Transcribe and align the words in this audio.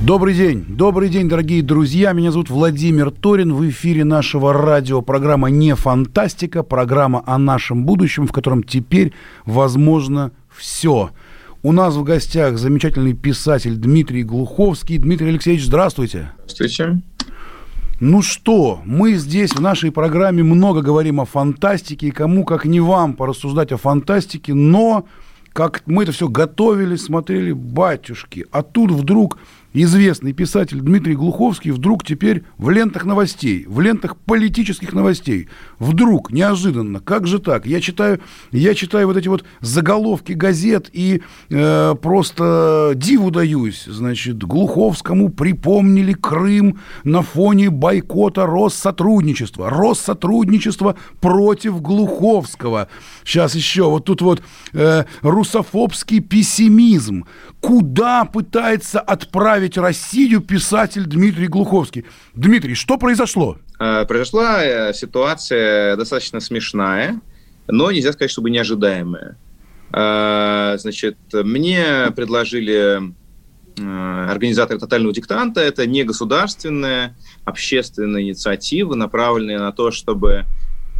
Добрый 0.00 0.34
день, 0.34 0.64
добрый 0.68 1.08
день, 1.08 1.28
дорогие 1.28 1.62
друзья. 1.62 2.12
Меня 2.12 2.30
зовут 2.30 2.50
Владимир 2.50 3.10
Торин. 3.10 3.52
В 3.52 3.68
эфире 3.68 4.04
нашего 4.04 4.52
радио 4.52 5.02
программа 5.02 5.50
«Не 5.50 5.74
фантастика», 5.74 6.62
программа 6.62 7.22
о 7.26 7.36
нашем 7.36 7.84
будущем, 7.84 8.26
в 8.26 8.32
котором 8.32 8.62
теперь 8.62 9.12
возможно 9.44 10.30
все. 10.48 11.10
У 11.62 11.72
нас 11.72 11.96
в 11.96 12.04
гостях 12.04 12.58
замечательный 12.58 13.12
писатель 13.12 13.74
Дмитрий 13.76 14.22
Глуховский. 14.22 14.98
Дмитрий 14.98 15.30
Алексеевич, 15.30 15.64
здравствуйте. 15.64 16.30
Здравствуйте. 16.46 17.02
Ну 18.00 18.22
что, 18.22 18.80
мы 18.84 19.14
здесь 19.14 19.50
в 19.50 19.60
нашей 19.60 19.90
программе 19.90 20.44
много 20.44 20.82
говорим 20.82 21.20
о 21.20 21.24
фантастике, 21.24 22.06
и 22.06 22.12
кому 22.12 22.44
как 22.44 22.64
не 22.64 22.78
вам 22.78 23.14
порассуждать 23.14 23.72
о 23.72 23.76
фантастике, 23.76 24.54
но 24.54 25.04
как 25.52 25.82
мы 25.86 26.04
это 26.04 26.12
все 26.12 26.28
готовили, 26.28 26.96
смотрели, 26.96 27.52
батюшки, 27.52 28.46
а 28.52 28.62
тут 28.62 28.90
вдруг 28.90 29.38
известный 29.72 30.32
писатель 30.32 30.80
Дмитрий 30.80 31.14
Глуховский 31.14 31.70
вдруг 31.70 32.04
теперь 32.04 32.44
в 32.56 32.70
лентах 32.70 33.04
новостей, 33.04 33.64
в 33.68 33.80
лентах 33.80 34.16
политических 34.16 34.92
новостей. 34.92 35.48
Вдруг, 35.78 36.32
неожиданно, 36.32 37.00
как 37.00 37.26
же 37.26 37.38
так? 37.38 37.66
Я 37.66 37.80
читаю, 37.80 38.20
я 38.50 38.74
читаю 38.74 39.06
вот 39.06 39.16
эти 39.16 39.28
вот 39.28 39.44
заголовки 39.60 40.32
газет 40.32 40.88
и 40.92 41.22
э, 41.50 41.94
просто 42.00 42.92
диву 42.94 43.30
даюсь. 43.30 43.84
Значит, 43.86 44.38
Глуховскому 44.38 45.28
припомнили 45.28 46.12
Крым 46.12 46.78
на 47.04 47.22
фоне 47.22 47.70
бойкота 47.70 48.46
Россотрудничества. 48.46 49.70
Россотрудничество 49.70 50.96
против 51.20 51.80
Глуховского. 51.82 52.88
Сейчас 53.24 53.54
еще, 53.54 53.84
вот 53.84 54.06
тут 54.06 54.22
вот 54.22 54.42
э, 54.72 55.04
русофобский 55.22 56.20
пессимизм. 56.20 57.26
Куда 57.60 58.24
пытается 58.24 59.00
отправить 59.00 59.57
представить 59.58 59.76
Россию 59.76 60.40
писатель 60.40 61.04
Дмитрий 61.04 61.48
Глуховский. 61.48 62.04
Дмитрий, 62.34 62.74
что 62.74 62.96
произошло? 62.96 63.58
Э, 63.80 64.04
произошла 64.06 64.62
э, 64.62 64.94
ситуация 64.94 65.96
достаточно 65.96 66.38
смешная, 66.40 67.20
но 67.66 67.90
нельзя 67.90 68.12
сказать, 68.12 68.30
чтобы 68.30 68.50
неожидаемая. 68.50 69.36
Э, 69.92 70.76
значит, 70.78 71.16
мне 71.32 72.12
предложили 72.14 73.14
организаторы 73.80 74.80
«Тотального 74.80 75.14
диктанта». 75.14 75.60
Это 75.60 75.86
не 75.86 76.02
государственная, 76.02 77.16
общественная 77.44 78.22
инициатива, 78.22 78.94
направленная 78.94 79.60
на 79.60 79.70
то, 79.70 79.92
чтобы 79.92 80.46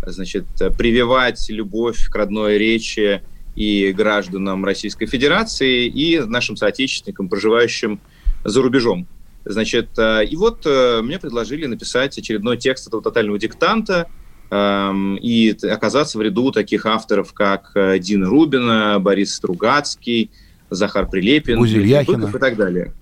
значит, 0.06 0.46
прививать 0.76 1.48
любовь 1.50 2.08
к 2.08 2.14
родной 2.14 2.56
речи 2.56 3.20
и 3.56 3.92
гражданам 3.92 4.64
Российской 4.64 5.06
Федерации, 5.06 5.86
и 5.86 6.20
нашим 6.20 6.56
соотечественникам, 6.56 7.28
проживающим 7.28 8.00
за 8.48 8.62
рубежом. 8.62 9.06
Значит, 9.44 9.90
э, 9.98 10.24
и 10.26 10.36
вот 10.36 10.66
э, 10.66 11.00
мне 11.02 11.18
предложили 11.18 11.66
написать 11.66 12.18
очередной 12.18 12.58
текст 12.58 12.86
этого 12.86 13.02
тотального 13.02 13.38
диктанта 13.38 14.08
эм, 14.50 15.16
и 15.16 15.56
оказаться 15.66 16.18
в 16.18 16.22
ряду 16.22 16.52
таких 16.52 16.84
авторов, 16.84 17.32
как 17.32 17.72
э, 17.74 17.98
Дина 17.98 18.26
Рубина, 18.26 18.98
Борис 18.98 19.34
Стругацкий, 19.34 20.30
Захар 20.68 21.08
Прилепин, 21.08 21.60
Быков 21.60 22.34
и 22.34 22.38
так 22.38 22.56
далее. 22.56 22.92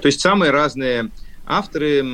То 0.00 0.06
есть 0.06 0.20
самые 0.20 0.52
разные 0.52 1.10
авторы 1.44 2.04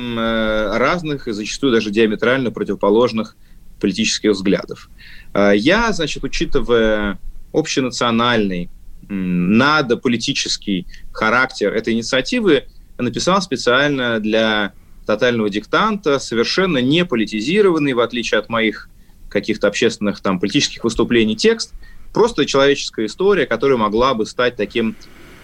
разных 0.79 1.27
и 1.27 1.33
зачастую 1.33 1.73
даже 1.73 1.91
диаметрально 1.91 2.51
противоположных 2.51 3.35
политических 3.81 4.31
взглядов. 4.31 4.89
Я, 5.33 5.91
значит, 5.91 6.23
учитывая 6.23 7.19
общенациональный 7.51 8.69
надо 9.09 9.97
политический 9.97 10.87
характер 11.11 11.73
этой 11.73 11.93
инициативы 11.93 12.65
написал 12.97 13.41
специально 13.41 14.19
для 14.19 14.73
тотального 15.05 15.49
диктанта, 15.49 16.19
совершенно 16.19 16.79
не 16.79 17.05
политизированный, 17.05 17.93
в 17.93 17.99
отличие 17.99 18.39
от 18.39 18.49
моих 18.49 18.89
каких-то 19.29 19.67
общественных 19.67 20.21
там 20.21 20.39
политических 20.39 20.83
выступлений, 20.83 21.35
текст, 21.35 21.73
просто 22.13 22.45
человеческая 22.45 23.05
история, 23.07 23.45
которая 23.45 23.77
могла 23.77 24.13
бы 24.13 24.25
стать 24.25 24.55
таким 24.55 24.95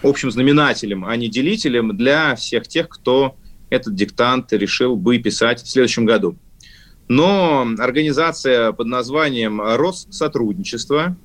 общим 0.02 0.32
знаменателем, 0.32 1.06
а 1.06 1.16
не 1.16 1.30
делителем 1.30 1.96
для 1.96 2.36
всех 2.36 2.68
тех, 2.68 2.90
кто 2.90 3.36
этот 3.70 3.96
диктант 3.96 4.52
решил 4.54 4.96
бы 4.96 5.18
писать 5.20 5.62
в 5.62 5.70
следующем 5.70 6.06
году. 6.06 6.38
Но 7.08 7.68
организация 7.78 8.72
под 8.72 8.88
названием 8.88 9.62
«Россотрудничество», 9.62 11.18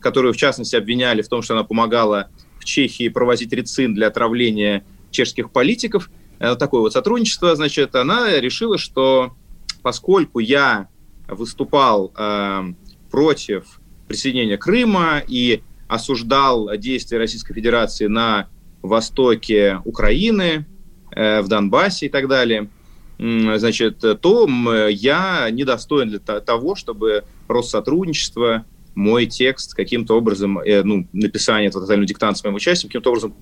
которую, 0.00 0.32
в 0.32 0.36
частности, 0.36 0.76
обвиняли 0.76 1.22
в 1.22 1.28
том, 1.28 1.42
что 1.42 1.54
она 1.54 1.64
помогала 1.64 2.28
в 2.58 2.64
Чехии 2.64 3.08
провозить 3.08 3.52
рецин 3.52 3.94
для 3.94 4.06
отравления 4.06 4.84
чешских 5.14 5.50
политиков, 5.50 6.10
э, 6.38 6.54
такое 6.56 6.82
вот 6.82 6.92
сотрудничество, 6.92 7.54
значит, 7.56 7.94
она 7.94 8.38
решила, 8.38 8.76
что 8.76 9.34
поскольку 9.82 10.40
я 10.40 10.88
выступал 11.28 12.12
э, 12.16 12.62
против 13.10 13.80
присоединения 14.08 14.58
Крыма 14.58 15.22
и 15.26 15.62
осуждал 15.88 16.76
действия 16.76 17.18
Российской 17.18 17.54
Федерации 17.54 18.06
на 18.06 18.48
востоке 18.82 19.80
Украины, 19.84 20.66
э, 21.14 21.40
в 21.40 21.48
Донбассе 21.48 22.06
и 22.06 22.08
так 22.08 22.28
далее, 22.28 22.68
значит, 23.16 24.04
то 24.20 24.48
я 24.88 25.48
недостоин 25.50 26.08
для 26.08 26.18
того, 26.18 26.74
чтобы 26.74 27.24
Россотрудничество 27.46 28.64
мой 28.94 29.26
текст 29.26 29.74
каким-то 29.74 30.16
образом, 30.16 30.58
э, 30.58 30.82
ну, 30.82 31.06
написание 31.12 31.68
этого 31.68 31.82
тотального 31.84 32.06
диктанта 32.06 32.38
с 32.38 32.44
моим 32.44 32.56
участием 32.56 32.88
каким-то 32.88 33.10
образом 33.10 33.34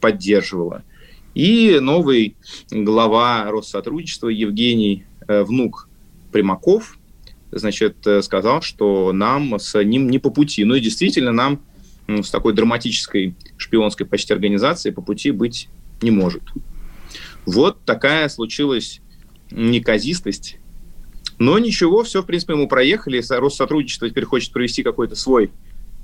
поддерживало. 0.00 0.82
И 1.34 1.78
новый 1.80 2.36
глава 2.70 3.50
Россотрудничества 3.50 4.28
Евгений 4.28 5.04
э, 5.26 5.42
Внук 5.42 5.88
Примаков, 6.32 6.98
значит, 7.50 8.06
э, 8.06 8.22
сказал, 8.22 8.62
что 8.62 9.12
нам 9.12 9.58
с 9.58 9.82
ним 9.82 10.08
не 10.10 10.18
по 10.18 10.30
пути. 10.30 10.64
Ну 10.64 10.74
и 10.74 10.80
действительно, 10.80 11.32
нам 11.32 11.60
ну, 12.06 12.22
с 12.22 12.30
такой 12.30 12.52
драматической 12.52 13.34
шпионской 13.56 14.06
почти 14.06 14.32
организацией 14.32 14.94
по 14.94 15.02
пути 15.02 15.30
быть 15.30 15.68
не 16.02 16.10
может. 16.10 16.42
Вот 17.46 17.84
такая 17.84 18.28
случилась 18.28 19.00
неказистость 19.50 20.58
но 21.38 21.58
ничего, 21.58 22.04
все, 22.04 22.22
в 22.22 22.26
принципе, 22.26 22.54
мы 22.54 22.68
проехали. 22.68 23.22
Россотрудничество 23.28 24.08
теперь 24.08 24.24
хочет 24.24 24.52
провести 24.52 24.82
какой-то 24.82 25.16
свой 25.16 25.50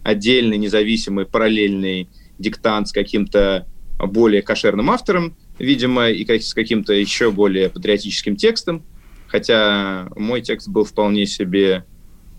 отдельный, 0.03 0.59
независимый, 0.59 1.27
параллельный 1.27 2.09
диктант 2.39 2.89
с 2.89 2.93
каким-то 2.93 3.67
более 4.06 4.43
кошерным 4.43 4.91
автором, 4.91 5.34
видимо, 5.59 6.09
и 6.09 6.25
с 6.38 6.55
каким-то 6.55 6.93
еще 6.93 7.31
более 7.31 7.69
патриотическим 7.69 8.37
текстом. 8.37 8.83
Хотя 9.27 10.09
мой 10.16 10.43
текст 10.43 10.69
был 10.69 10.84
вполне 10.84 11.27
себе 11.27 11.84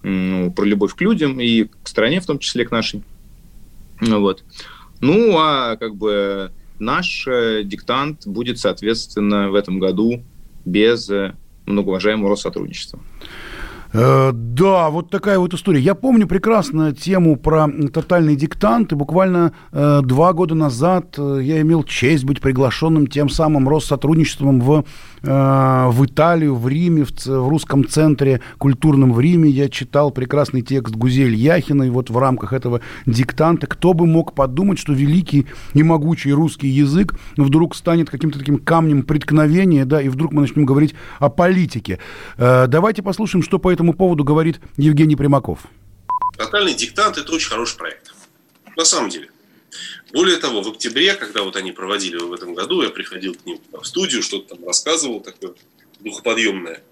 ну, 0.04 0.52
про 0.52 0.66
любовь 0.66 0.96
к 0.96 1.02
людям 1.02 1.40
и 1.40 1.64
к 1.64 1.88
стране, 1.88 2.20
в 2.20 2.26
том 2.26 2.40
числе 2.40 2.66
к 2.66 2.72
нашей. 2.72 3.04
Вот. 4.02 4.44
Ну, 5.00 5.38
а 5.38 5.78
как 5.78 5.96
бы 5.96 6.52
наш 6.80 7.26
э, 7.28 7.62
диктант 7.64 8.28
будет, 8.28 8.60
соответственно, 8.60 9.50
в 9.50 9.56
этом 9.56 9.80
году 9.80 10.24
без 10.66 11.10
э, 11.10 11.36
многоуважаемого 11.66 12.32
Россотрудничества. 12.32 13.00
Э, 13.00 13.51
да, 13.94 14.90
вот 14.90 15.10
такая 15.10 15.38
вот 15.38 15.54
история. 15.54 15.82
Я 15.82 15.96
помню 15.96 16.28
прекрасно 16.28 16.94
тему 16.94 17.36
про 17.36 17.68
тотальный 17.94 18.36
диктант, 18.36 18.94
и 18.94 18.96
буквально 18.96 19.54
э, 19.72 20.02
два 20.04 20.34
года 20.34 20.56
назад 20.56 21.16
э, 21.18 21.40
я 21.42 21.62
имел 21.62 21.84
честь 21.84 22.24
быть 22.24 22.40
приглашенным 22.40 23.08
тем 23.08 23.28
самым 23.28 23.68
Россотрудничеством 23.68 24.62
в, 24.62 24.86
э, 25.24 25.90
в 25.90 26.06
Италию, 26.06 26.56
в 26.56 26.68
Риме, 26.68 27.04
в, 27.04 27.12
в 27.26 27.50
русском 27.50 27.86
центре 27.86 28.42
культурном 28.58 29.12
в 29.14 29.20
Риме. 29.20 29.50
Я 29.50 29.68
читал 29.68 30.12
прекрасный 30.12 30.62
текст 30.62 30.96
Гузель 30.96 31.36
Яхиной 31.36 31.90
вот 31.90 32.10
в 32.10 32.18
рамках 32.18 32.54
этого 32.54 32.82
диктанта. 33.06 33.68
Кто 33.68 33.94
бы 33.94 34.06
мог 34.06 34.34
подумать, 34.34 34.80
что 34.80 34.94
великий 34.94 35.48
и 35.74 35.84
могучий 35.84 36.32
русский 36.32 36.68
язык 36.68 37.16
вдруг 37.36 37.76
станет 37.76 38.10
каким-то 38.10 38.40
таким 38.40 38.58
камнем 38.58 39.04
преткновения, 39.04 39.86
да, 39.86 40.02
и 40.02 40.08
вдруг 40.08 40.32
мы 40.32 40.42
начнем 40.42 40.66
говорить 40.66 40.94
о 41.20 41.30
политике. 41.30 42.00
Э, 42.38 42.68
давайте 42.68 43.02
послушаем, 43.02 43.44
что 43.44 43.60
по 43.60 43.72
этому 43.72 43.81
этому 43.82 43.96
поводу 43.96 44.24
говорит 44.24 44.60
Евгений 44.78 45.16
Примаков. 45.16 45.62
Тотальный 46.38 46.76
диктант– 46.76 47.18
это 47.18 47.34
очень 47.34 47.50
хороший 47.50 47.78
проект. 47.78 48.14
На 48.78 48.86
самом 48.86 49.10
деле. 49.10 49.32
Более 50.14 50.38
того, 50.38 50.62
в 50.62 50.70
октябре, 50.70 51.16
когда 51.16 51.42
вот 51.42 51.56
они 51.56 51.72
проводили 51.72 52.18
в 52.18 52.32
этом 52.32 52.54
году, 52.54 52.84
я 52.84 52.90
приходил 52.90 53.34
к 53.34 53.44
ним 53.44 53.60
в 53.72 53.84
студию, 53.84 54.22
что-то 54.22 54.56
там 54.56 54.66
рассказывал 54.68 55.20
такое 55.22 55.56
духоподъемное. 56.00 56.84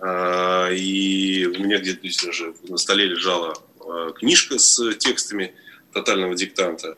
А, 0.00 0.68
и 0.70 1.46
у 1.46 1.62
меня 1.62 1.78
где-то 1.78 2.08
даже 2.26 2.54
на 2.68 2.76
столе 2.76 3.06
лежала 3.06 3.54
а, 3.80 4.10
книжка 4.10 4.58
с 4.58 4.94
текстами 4.94 5.54
тотального 5.92 6.34
диктанта. 6.34 6.96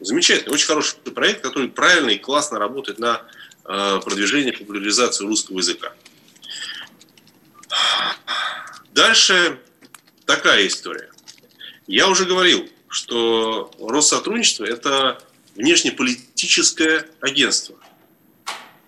Замечательный, 0.00 0.52
очень 0.52 0.66
хороший 0.66 0.96
проект, 1.14 1.42
который 1.42 1.68
правильно 1.68 2.10
и 2.10 2.18
классно 2.18 2.58
работает 2.58 2.98
на 2.98 3.22
а, 3.64 4.00
продвижение, 4.00 4.52
популяризацию 4.52 5.28
русского 5.28 5.58
языка. 5.58 5.92
Дальше 9.00 9.58
такая 10.26 10.66
история. 10.66 11.10
Я 11.86 12.06
уже 12.10 12.26
говорил, 12.26 12.68
что 12.88 13.70
Россотрудничество– 13.80 14.64
это 14.66 15.22
внешнеполитическое 15.56 17.08
агентство 17.22 17.76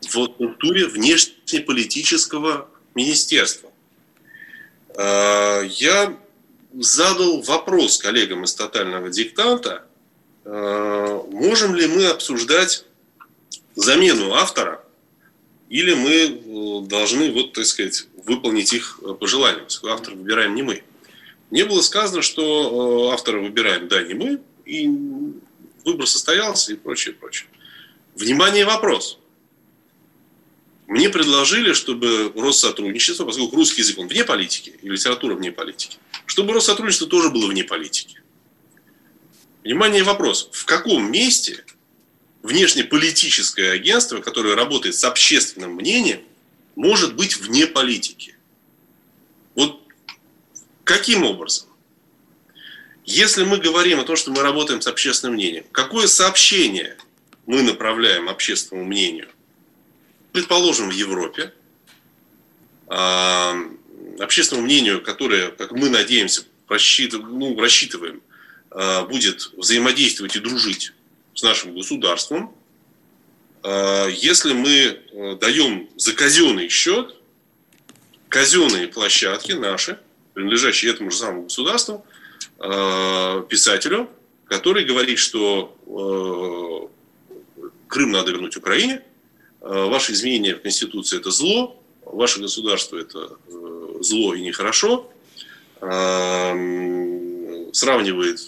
в 0.03 0.27
структуре 0.27 0.87
внешнеполитического 0.87 2.69
министерства. 2.95 3.71
А, 4.99 5.63
я 5.63 6.15
задал 6.75 7.41
вопрос 7.41 7.97
коллегам 7.97 8.45
из 8.45 8.55
«Тотального 8.55 9.09
диктанта», 9.09 9.87
а, 10.45 11.23
можем 11.31 11.75
ли 11.75 11.87
мы 11.87 12.09
обсуждать 12.09 12.85
замену 13.77 14.35
автора, 14.35 14.85
или 15.73 15.95
мы 15.95 16.11
э, 16.13 16.87
должны, 16.87 17.33
вот, 17.33 17.55
так 17.55 17.65
сказать, 17.65 18.07
выполнить 18.27 18.75
их 18.75 19.01
пожелания. 19.19 19.67
Автор 19.85 20.15
выбираем 20.15 20.55
не 20.55 20.63
мы. 20.63 20.83
Мне 21.51 21.65
было 21.65 21.81
сказано, 21.81 22.21
что 22.21 23.09
э, 23.09 23.15
автора 23.15 23.41
выбираем, 23.41 23.89
да, 23.89 24.03
не 24.03 24.13
мы, 24.13 24.43
и 24.67 24.87
выбор 25.83 26.07
состоялся 26.07 26.75
и 26.75 26.77
прочее, 26.77 27.15
прочее. 27.15 27.49
Внимание, 28.15 28.67
вопрос. 28.67 29.19
Мне 30.89 31.09
предложили, 31.09 31.73
чтобы 31.73 32.31
Россотрудничество, 32.37 33.25
поскольку 33.25 33.57
русский 33.57 33.81
язык, 33.81 33.99
он 33.99 34.09
вне 34.09 34.25
политики, 34.25 34.75
и 34.83 34.89
литература 34.91 35.35
вне 35.35 35.53
политики, 35.53 35.97
чтобы 36.27 36.53
Россотрудничество 36.53 37.09
тоже 37.09 37.31
было 37.31 37.47
вне 37.47 37.65
политики. 37.65 38.21
Внимание, 39.65 40.03
вопрос. 40.03 40.51
В 40.53 40.67
каком 40.67 41.11
месте 41.11 41.65
внешнеполитическое 42.43 43.73
агентство, 43.73 44.21
которое 44.21 44.55
работает 44.55 44.95
с 44.95 45.05
общественным 45.05 45.75
мнением, 45.75 46.23
может 46.75 47.15
быть 47.15 47.37
вне 47.37 47.67
политики? 47.67 48.37
Вот 49.55 49.83
Каким 50.85 51.25
образом? 51.25 51.69
Если 53.05 53.45
мы 53.45 53.59
говорим 53.59 54.01
о 54.01 54.05
том, 54.05 54.17
что 54.17 54.31
мы 54.31 54.43
работаем 54.43 54.81
с 54.81 54.87
общественным 54.87 55.35
мнением, 55.35 55.65
какое 55.73 56.07
сообщение 56.07 56.97
мы 57.47 57.63
направляем 57.63 58.29
общественному 58.29 58.87
мнению? 58.87 59.29
Предположим, 60.33 60.89
в 60.89 60.93
Европе, 60.93 61.53
общественному 64.19 64.67
мнению, 64.67 65.03
которое, 65.03 65.51
как 65.51 65.73
мы 65.73 65.89
надеемся, 65.89 66.45
рассчитываем, 66.69 67.39
ну, 67.39 67.59
рассчитываем, 67.59 68.23
а, 68.71 69.05
будет 69.05 69.51
взаимодействовать 69.57 70.37
и 70.37 70.41
дружить 70.41 70.93
с 71.35 71.43
нашим 71.43 71.75
государством, 71.75 72.55
а, 73.63 74.09
если 74.09 74.53
мы 74.53 74.71
э, 74.71 75.37
даем 75.41 75.89
за 75.97 76.15
казенный 76.15 76.69
счет 76.69 77.15
казенные 78.29 78.89
площадки 78.89 79.53
наши– 79.53 79.99
принадлежащий 80.35 80.89
этому 80.89 81.11
же 81.11 81.17
самому 81.19 81.43
государству, 81.45 82.05
э, 82.59 83.45
писателю, 83.49 84.09
который 84.47 84.85
говорит, 84.85 85.19
что 85.19 85.77
э, 85.87 87.61
Крым 87.89 88.11
надо 88.11 88.33
вернуть 88.33 88.57
Украине, 88.57 89.03
э, 89.61 89.67
ваши 89.67 90.13
изменения 90.13 90.55
в 90.55 90.63
Конституции– 90.63 91.19
это 91.21 91.31
зло, 91.31 91.83
ваше 92.05 92.41
государство– 92.41 92.97
это 92.99 93.37
зло 94.01 94.35
и 94.35 94.41
нехорошо, 94.43 95.09
сравнивает 97.73 98.41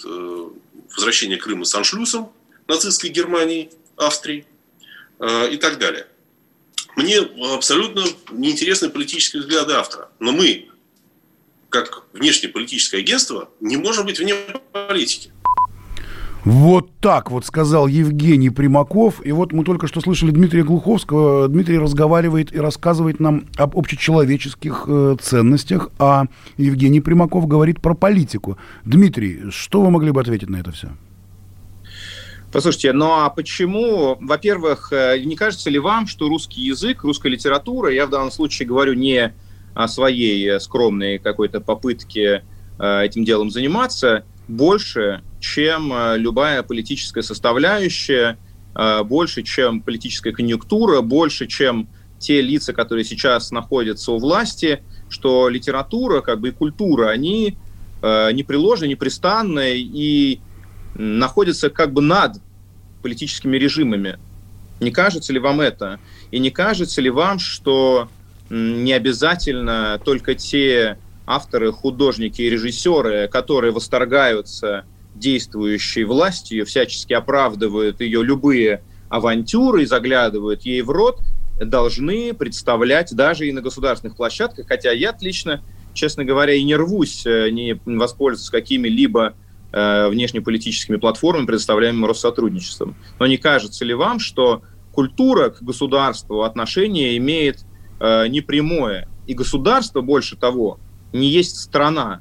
возвращение 0.94 1.36
Крыма 1.36 1.64
с 1.64 1.74
аншлюсом 1.74 2.30
нацистской 2.68 3.10
Германии, 3.10 3.70
Австрии 3.96 4.46
и 5.22 5.56
так 5.56 5.78
далее. 5.78 6.06
Мне 6.96 7.18
абсолютно 7.54 8.02
неинтересны 8.30 8.88
политические 8.88 9.42
взгляды 9.42 9.72
автора, 9.74 10.10
но 10.18 10.32
мы, 10.32 10.68
как 11.68 12.04
внешнеполитическое 12.12 13.00
агентство, 13.00 13.48
не 13.60 13.76
может 13.76 14.04
быть 14.04 14.18
вне 14.18 14.34
политики. 14.72 15.32
Вот 16.44 16.90
так 17.00 17.30
вот 17.30 17.46
сказал 17.46 17.86
Евгений 17.86 18.50
Примаков. 18.50 19.24
И 19.24 19.32
вот 19.32 19.52
мы 19.52 19.64
только 19.64 19.86
что 19.86 20.02
слышали 20.02 20.30
Дмитрия 20.30 20.62
Глуховского. 20.62 21.48
Дмитрий 21.48 21.78
разговаривает 21.78 22.54
и 22.54 22.58
рассказывает 22.58 23.18
нам 23.18 23.46
об 23.56 23.78
общечеловеческих 23.78 24.84
э, 24.86 25.16
ценностях, 25.22 25.88
а 25.98 26.26
Евгений 26.58 27.00
Примаков 27.00 27.48
говорит 27.48 27.80
про 27.80 27.94
политику. 27.94 28.58
Дмитрий, 28.84 29.50
что 29.50 29.80
вы 29.80 29.90
могли 29.90 30.10
бы 30.10 30.20
ответить 30.20 30.50
на 30.50 30.56
это 30.56 30.70
все? 30.70 30.90
Послушайте, 32.54 32.92
ну 32.92 33.06
а 33.06 33.30
почему, 33.30 34.16
во-первых, 34.20 34.92
э, 34.92 35.18
не 35.18 35.34
кажется 35.34 35.70
ли 35.70 35.80
вам, 35.80 36.06
что 36.06 36.28
русский 36.28 36.60
язык, 36.60 37.02
русская 37.02 37.28
литература, 37.28 37.92
я 37.92 38.06
в 38.06 38.10
данном 38.10 38.30
случае 38.30 38.68
говорю 38.68 38.94
не 38.94 39.34
о 39.74 39.88
своей 39.88 40.48
э, 40.48 40.60
скромной 40.60 41.18
какой-то 41.18 41.60
попытке 41.60 42.44
э, 42.78 43.02
этим 43.02 43.24
делом 43.24 43.50
заниматься 43.50 44.24
больше, 44.46 45.24
чем 45.40 45.92
любая 46.14 46.62
политическая 46.62 47.22
составляющая, 47.22 48.38
больше, 49.04 49.42
чем 49.42 49.80
политическая 49.80 50.30
конъюнктура, 50.30 51.00
больше, 51.00 51.48
чем 51.48 51.88
те 52.20 52.40
лица, 52.40 52.72
которые 52.72 53.04
сейчас 53.04 53.50
находятся 53.50 54.12
у 54.12 54.18
власти, 54.18 54.84
что 55.08 55.48
литература, 55.48 56.20
как 56.20 56.40
бы 56.40 56.48
и 56.48 56.52
культура, 56.52 57.08
они 57.08 57.56
непреложны, 58.02 58.86
непрестанны 58.86 59.78
и 59.78 60.40
находятся 60.94 61.70
как 61.70 61.92
бы 61.92 62.02
над 62.02 62.36
политическими 63.02 63.56
режимами. 63.56 64.18
Не 64.80 64.90
кажется 64.90 65.32
ли 65.32 65.38
вам 65.38 65.60
это? 65.60 66.00
И 66.30 66.38
не 66.38 66.50
кажется 66.50 67.00
ли 67.00 67.10
вам, 67.10 67.38
что 67.38 68.08
не 68.50 68.92
обязательно 68.92 70.00
только 70.04 70.34
те 70.34 70.98
авторы, 71.26 71.72
художники 71.72 72.42
и 72.42 72.50
режиссеры, 72.50 73.28
которые 73.28 73.72
восторгаются 73.72 74.84
действующей 75.14 76.04
властью, 76.04 76.66
всячески 76.66 77.12
оправдывают 77.12 78.00
ее 78.00 78.22
любые 78.22 78.82
авантюры 79.08 79.84
и 79.84 79.86
заглядывают 79.86 80.62
ей 80.62 80.82
в 80.82 80.90
рот, 80.90 81.20
должны 81.60 82.34
представлять 82.34 83.14
даже 83.14 83.48
и 83.48 83.52
на 83.52 83.60
государственных 83.60 84.16
площадках, 84.16 84.66
хотя 84.66 84.90
я 84.90 85.10
отлично, 85.10 85.62
честно 85.94 86.24
говоря, 86.24 86.54
и 86.54 86.64
не 86.64 86.74
рвусь 86.74 87.24
э, 87.24 87.50
не 87.50 87.80
воспользоваться 87.84 88.50
какими-либо 88.50 89.34
внешнеполитическими 89.74 90.96
платформами, 90.96 91.46
предоставляемыми 91.46 92.06
Россотрудничеством. 92.06 92.96
Но 93.18 93.26
не 93.26 93.38
кажется 93.38 93.84
ли 93.84 93.92
вам, 93.92 94.20
что 94.20 94.62
культура 94.94 95.50
к 95.50 95.62
государству 95.62 96.42
отношение 96.42 97.16
имеет 97.18 97.64
э, 98.00 98.28
непрямое. 98.28 99.08
И 99.26 99.34
государство, 99.34 100.00
больше 100.00 100.36
того, 100.36 100.78
не 101.12 101.28
есть 101.28 101.56
страна. 101.56 102.20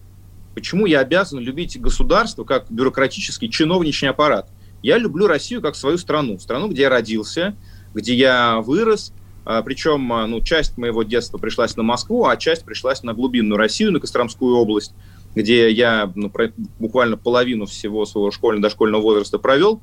Почему 0.56 0.86
я 0.86 1.00
обязан 1.00 1.40
любить 1.40 1.80
государство 1.80 2.44
как 2.44 2.72
бюрократический 2.72 3.50
чиновничный 3.50 4.10
аппарат? 4.10 4.50
Я 4.82 4.98
люблю 4.98 5.28
Россию 5.28 5.62
как 5.62 5.76
свою 5.76 5.98
страну, 5.98 6.40
страну, 6.40 6.68
где 6.68 6.84
я 6.84 6.90
родился, 6.90 7.56
где 7.94 8.16
я 8.16 8.60
вырос, 8.60 9.14
а, 9.46 9.62
причем 9.62 10.12
а, 10.14 10.28
ну, 10.28 10.42
часть 10.42 10.78
моего 10.78 11.04
детства 11.04 11.38
пришлась 11.38 11.76
на 11.76 11.84
Москву, 11.84 12.26
а 12.26 12.38
часть 12.38 12.66
пришлась 12.66 13.04
на 13.04 13.14
глубинную 13.14 13.58
Россию, 13.58 13.92
на 13.92 14.00
Костромскую 14.00 14.56
область, 14.56 14.94
где 15.36 15.70
я 15.72 16.12
ну, 16.16 16.32
буквально 16.80 17.18
половину 17.18 17.66
всего 17.66 18.06
своего 18.06 18.32
школьно-дошкольного 18.32 19.02
возраста 19.02 19.40
провел. 19.40 19.82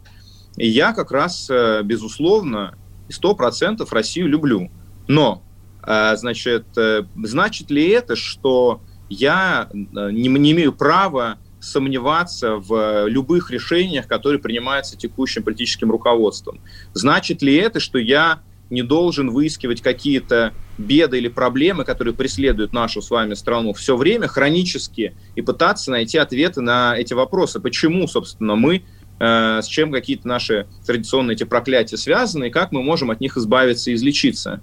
И 0.57 0.67
я 0.67 0.93
как 0.93 1.11
раз, 1.11 1.49
э, 1.51 1.83
безусловно, 1.83 2.77
сто 3.09 3.35
процентов 3.35 3.93
Россию 3.93 4.29
люблю. 4.29 4.71
Но 5.09 5.43
а, 5.83 6.15
значит, 6.17 6.67
э, 6.77 7.05
значит 7.17 7.71
ли 7.71 7.89
это, 7.89 8.17
что 8.17 8.83
я 9.09 9.69
э, 9.73 9.77
не, 9.77 10.29
не 10.29 10.53
имею 10.53 10.73
права 10.73 11.39
сомневаться 11.61 12.57
в 12.57 13.07
любых 13.07 13.51
решениях, 13.51 14.07
которые 14.07 14.41
принимаются 14.41 14.97
текущим 14.97 15.43
политическим 15.43 15.91
руководством? 15.91 16.61
Значит 16.95 17.43
ли 17.43 17.55
это, 17.55 17.81
что 17.81 17.99
я 17.99 18.43
не 18.71 18.83
должен 18.83 19.31
выискивать 19.31 19.83
какие-то 19.83 20.53
беды 20.81 21.19
или 21.19 21.29
проблемы, 21.29 21.85
которые 21.85 22.15
преследуют 22.15 22.73
нашу 22.73 23.03
с 23.03 23.11
вами 23.11 23.35
страну 23.35 23.73
все 23.73 23.97
время, 23.97 24.27
хронически, 24.27 25.15
и 25.35 25.43
пытаться 25.43 25.91
найти 25.91 26.19
ответы 26.19 26.61
на 26.61 26.97
эти 26.97 27.15
вопросы. 27.15 27.61
Почему, 27.61 28.07
собственно, 28.07 28.57
мы, 28.57 28.83
э, 29.19 29.61
с 29.63 29.67
чем 29.67 29.93
какие-то 29.93 30.27
наши 30.27 30.67
традиционные 30.87 31.35
эти 31.35 31.45
проклятия 31.45 31.97
связаны, 31.97 32.49
и 32.49 32.51
как 32.51 32.73
мы 32.73 32.83
можем 32.83 33.11
от 33.11 33.21
них 33.21 33.37
избавиться 33.37 33.91
и 33.91 33.95
излечиться? 33.95 34.63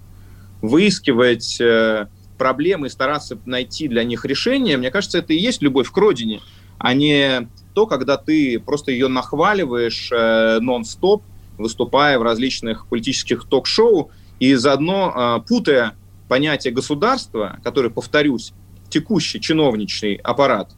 выискивать 0.62 1.60
э, 1.60 2.08
проблемы 2.38 2.88
и 2.88 2.90
стараться 2.90 3.38
найти 3.46 3.88
для 3.88 4.04
них 4.04 4.26
решение, 4.26 4.78
мне 4.78 4.92
кажется, 4.92 5.20
это 5.20 5.34
и 5.34 5.38
есть 5.38 5.62
любовь 5.62 5.92
к 5.92 5.98
родине. 5.98 6.42
а 6.80 6.94
не 6.94 7.48
то, 7.74 7.88
когда 7.88 8.18
ты 8.18 8.60
просто 8.60 8.92
ее 8.92 9.08
нахваливаешь 9.08 10.10
э, 10.12 10.60
нон-стоп, 10.60 11.24
выступая 11.58 12.20
в 12.20 12.24
различных 12.24 12.88
политических 12.88 13.46
ток-шоу 13.46 14.12
и 14.40 14.54
заодно 14.54 15.42
э, 15.44 15.48
путая 15.48 15.96
понятие 16.28 16.74
государства, 16.74 17.60
которое, 17.64 17.90
повторюсь, 17.90 18.54
текущий 18.90 19.42
чиновничный 19.42 20.16
аппарат, 20.16 20.72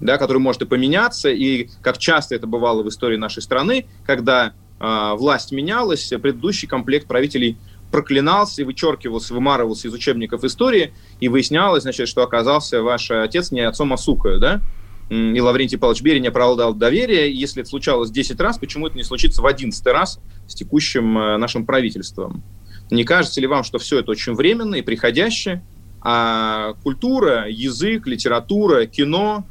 да, 0.00 0.18
который 0.18 0.38
может 0.38 0.62
и 0.62 0.66
поменяться, 0.66 1.30
и 1.30 1.68
как 1.80 1.98
часто 1.98 2.34
это 2.34 2.46
бывало 2.46 2.82
в 2.82 2.88
истории 2.88 3.16
нашей 3.16 3.42
страны, 3.42 3.86
когда 4.04 4.54
э, 4.80 5.12
власть 5.14 5.52
менялась, 5.52 6.12
предыдущий 6.20 6.66
комплект 6.66 7.06
правителей 7.06 7.58
проклинался, 7.92 8.64
вычеркивался, 8.64 9.34
вымарывался 9.34 9.86
из 9.88 9.94
учебников 9.94 10.42
истории, 10.44 10.92
и 11.20 11.28
выяснялось, 11.28 11.82
значит, 11.82 12.08
что 12.08 12.22
оказался 12.22 12.82
ваш 12.82 13.10
отец 13.10 13.52
не 13.52 13.60
отцом, 13.60 13.92
а 13.92 13.96
сукой, 13.96 14.40
да? 14.40 14.60
И 15.10 15.40
Лаврентий 15.40 15.78
Павлович 15.78 16.00
Берия 16.00 16.20
не 16.20 16.28
оправдал 16.28 16.72
доверие. 16.72 17.30
Если 17.32 17.60
это 17.60 17.68
случалось 17.68 18.10
10 18.10 18.40
раз, 18.40 18.56
почему 18.56 18.86
это 18.86 18.96
не 18.96 19.02
случится 19.02 19.42
в 19.42 19.46
11 19.46 19.86
раз 19.86 20.18
с 20.48 20.54
текущим 20.54 21.18
э, 21.18 21.36
нашим 21.36 21.66
правительством? 21.66 22.42
Не 22.92 23.04
кажется 23.04 23.40
ли 23.40 23.46
вам, 23.46 23.64
что 23.64 23.78
все 23.78 24.00
это 24.00 24.10
очень 24.10 24.34
временно 24.34 24.74
и 24.74 24.82
приходящее, 24.82 25.64
а 26.02 26.74
культура, 26.82 27.48
язык, 27.48 28.06
литература, 28.06 28.84
кино, 28.84 29.46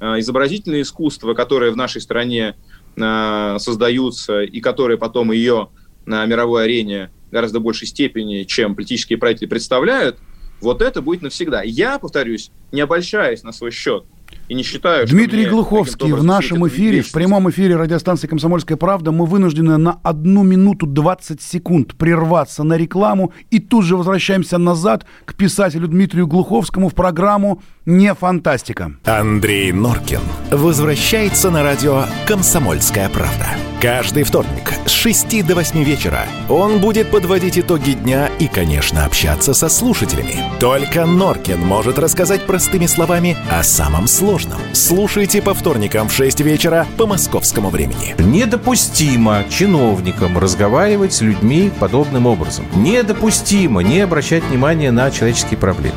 э, 0.00 0.20
изобразительное 0.20 0.80
искусство, 0.80 1.34
которое 1.34 1.70
в 1.72 1.76
нашей 1.76 2.00
стране 2.00 2.56
э, 2.96 3.56
создаются 3.58 4.40
и 4.40 4.60
которые 4.62 4.96
потом 4.96 5.30
ее 5.30 5.68
на 6.06 6.24
мировой 6.24 6.64
арене 6.64 7.10
гораздо 7.30 7.60
большей 7.60 7.86
степени, 7.86 8.44
чем 8.44 8.74
политические 8.74 9.18
правители 9.18 9.44
представляют, 9.44 10.16
вот 10.62 10.80
это 10.80 11.02
будет 11.02 11.20
навсегда. 11.20 11.60
Я, 11.62 11.98
повторюсь, 11.98 12.50
не 12.72 12.80
обольщаюсь 12.80 13.42
на 13.42 13.52
свой 13.52 13.72
счет– 13.72 14.06
и 14.48 14.54
не 14.54 14.62
считаю, 14.62 15.06
Дмитрий 15.06 15.46
Глуховский 15.46 16.12
в 16.12 16.22
нашем 16.22 16.66
эфире, 16.68 17.02
в 17.02 17.12
прямом 17.12 17.50
эфире 17.50 17.76
радиостанции 17.76 18.26
«Комсомольская 18.26 18.76
правда». 18.76 19.12
Мы 19.12 19.26
вынуждены 19.26 19.76
на 19.76 19.98
одну 20.02 20.42
минуту 20.42 20.86
20 20.86 21.42
секунд 21.42 21.96
прерваться 21.96 22.62
на 22.62 22.74
рекламу 22.74 23.32
и 23.50 23.58
тут 23.58 23.84
же 23.84 23.96
возвращаемся 23.96 24.58
назад 24.58 25.04
к 25.24 25.34
писателю 25.34 25.88
Дмитрию 25.88 26.26
Глуховскому 26.26 26.88
в 26.88 26.94
программу 26.94 27.62
«Не 27.84 28.14
фантастика». 28.14 28.92
Андрей 29.04 29.72
Норкин 29.72 30.20
возвращается 30.50 31.50
на 31.50 31.62
радио 31.62 32.04
«Комсомольская 32.26 33.08
правда». 33.08 33.46
Каждый 33.80 34.22
вторник 34.22 34.72
с 34.86 34.90
6 34.90 35.46
до 35.46 35.54
8 35.54 35.84
вечера 35.84 36.24
он 36.48 36.80
будет 36.80 37.10
подводить 37.10 37.58
итоги 37.58 37.92
дня 37.92 38.28
и, 38.38 38.46
конечно, 38.48 39.04
общаться 39.04 39.52
со 39.52 39.68
слушателями. 39.68 40.36
Только 40.58 41.04
Норкин 41.04 41.60
может 41.60 41.98
рассказать 41.98 42.46
простыми 42.46 42.86
словами 42.86 43.36
о 43.50 43.62
самом 43.62 44.06
сложном. 44.06 44.35
Слушайте 44.72 45.40
по 45.40 45.54
вторникам 45.54 46.08
в 46.08 46.12
6 46.12 46.40
вечера 46.40 46.86
по 46.96 47.06
московскому 47.06 47.70
времени. 47.70 48.14
Недопустимо 48.18 49.44
чиновникам 49.48 50.38
разговаривать 50.38 51.12
с 51.12 51.22
людьми 51.22 51.70
подобным 51.80 52.26
образом. 52.26 52.66
Недопустимо 52.74 53.82
не 53.82 54.00
обращать 54.00 54.44
внимания 54.44 54.90
на 54.90 55.10
человеческие 55.10 55.58
проблемы. 55.58 55.96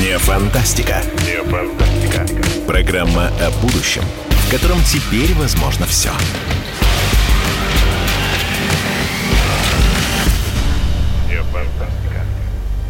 Не 0.00 0.18
фантастика. 0.18 1.02
Не 1.26 1.42
фантастика. 1.48 2.26
Программа 2.66 3.28
о 3.40 3.50
будущем, 3.60 4.02
в 4.30 4.50
котором 4.50 4.78
теперь 4.84 5.34
возможно 5.34 5.86
все. 5.86 6.10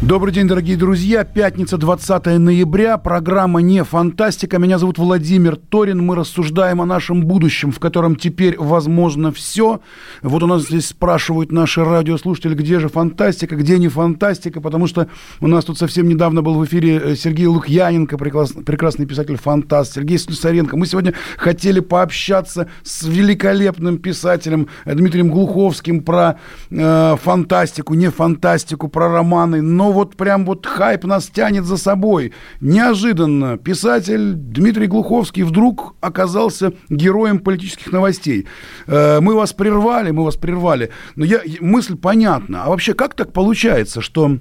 Добрый 0.05 0.33
день, 0.33 0.49
дорогие 0.49 0.75
друзья. 0.75 1.23
Пятница, 1.23 1.77
20 1.77 2.25
ноября. 2.37 2.97
Программа 2.97 3.61
«Не 3.61 3.85
фантастика». 3.85 4.59
Меня 4.59 4.77
зовут 4.77 4.97
Владимир 4.97 5.55
Торин. 5.55 6.05
Мы 6.05 6.17
рассуждаем 6.17 6.81
о 6.81 6.85
нашем 6.85 7.25
будущем, 7.25 7.71
в 7.71 7.79
котором 7.79 8.17
теперь 8.17 8.57
возможно 8.59 9.31
все. 9.31 9.79
Вот 10.21 10.43
у 10.43 10.47
нас 10.47 10.63
здесь 10.63 10.87
спрашивают 10.87 11.53
наши 11.53 11.85
радиослушатели, 11.85 12.53
где 12.53 12.81
же 12.81 12.89
фантастика, 12.89 13.55
где 13.55 13.79
не 13.79 13.87
фантастика, 13.87 14.59
потому 14.59 14.87
что 14.87 15.07
у 15.39 15.47
нас 15.47 15.63
тут 15.63 15.77
совсем 15.77 16.09
недавно 16.09 16.41
был 16.41 16.55
в 16.55 16.65
эфире 16.65 17.01
э, 17.01 17.15
Сергей 17.15 17.47
Лукьяненко, 17.47 18.17
прекрасный, 18.17 19.05
писатель-фантаст, 19.05 19.93
Сергей 19.93 20.17
Слюсаренко. 20.17 20.75
Мы 20.75 20.85
сегодня 20.85 21.13
хотели 21.37 21.79
пообщаться 21.79 22.67
с 22.83 23.03
великолепным 23.03 23.99
писателем 23.99 24.67
Дмитрием 24.83 25.29
Глуховским 25.29 26.03
про 26.03 26.39
э, 26.69 27.15
фантастику, 27.23 27.93
не 27.93 28.11
фантастику, 28.11 28.89
про 28.89 29.07
романы, 29.07 29.61
но 29.61 29.92
вот 29.93 30.15
прям 30.15 30.45
вот 30.45 30.65
хайп 30.65 31.05
нас 31.05 31.27
тянет 31.27 31.65
за 31.65 31.77
собой. 31.77 32.33
Неожиданно 32.59 33.57
писатель 33.57 34.33
Дмитрий 34.33 34.87
Глуховский 34.87 35.43
вдруг 35.43 35.95
оказался 36.01 36.73
героем 36.89 37.39
политических 37.39 37.91
новостей. 37.91 38.47
Э, 38.87 39.19
мы 39.21 39.35
вас 39.35 39.53
прервали, 39.53 40.11
мы 40.11 40.23
вас 40.23 40.35
прервали. 40.35 40.89
Но 41.15 41.25
я, 41.25 41.41
мысль 41.61 41.95
понятна. 41.95 42.63
А 42.63 42.69
вообще, 42.69 42.93
как 42.93 43.13
так 43.13 43.31
получается, 43.31 44.01
что 44.01 44.37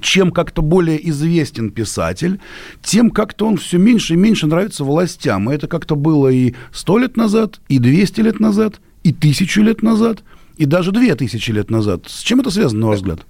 чем 0.00 0.30
как-то 0.30 0.62
более 0.62 1.08
известен 1.10 1.70
писатель, 1.70 2.40
тем 2.82 3.10
как-то 3.10 3.46
он 3.46 3.56
все 3.56 3.78
меньше 3.78 4.14
и 4.14 4.16
меньше 4.16 4.46
нравится 4.46 4.84
властям. 4.84 5.50
И 5.50 5.54
это 5.54 5.68
как-то 5.68 5.96
было 5.96 6.28
и 6.28 6.54
сто 6.72 6.98
лет 6.98 7.16
назад, 7.16 7.60
и 7.68 7.78
двести 7.78 8.20
лет 8.20 8.40
назад, 8.40 8.80
и 9.02 9.12
тысячу 9.12 9.62
лет 9.62 9.82
назад, 9.82 10.22
и 10.56 10.64
даже 10.64 10.92
две 10.92 11.14
тысячи 11.14 11.50
лет 11.50 11.70
назад. 11.70 12.04
С 12.06 12.20
чем 12.20 12.40
это 12.40 12.50
связано, 12.50 12.82
на 12.82 12.86
ваш 12.88 12.98
взгляд? 12.98 13.26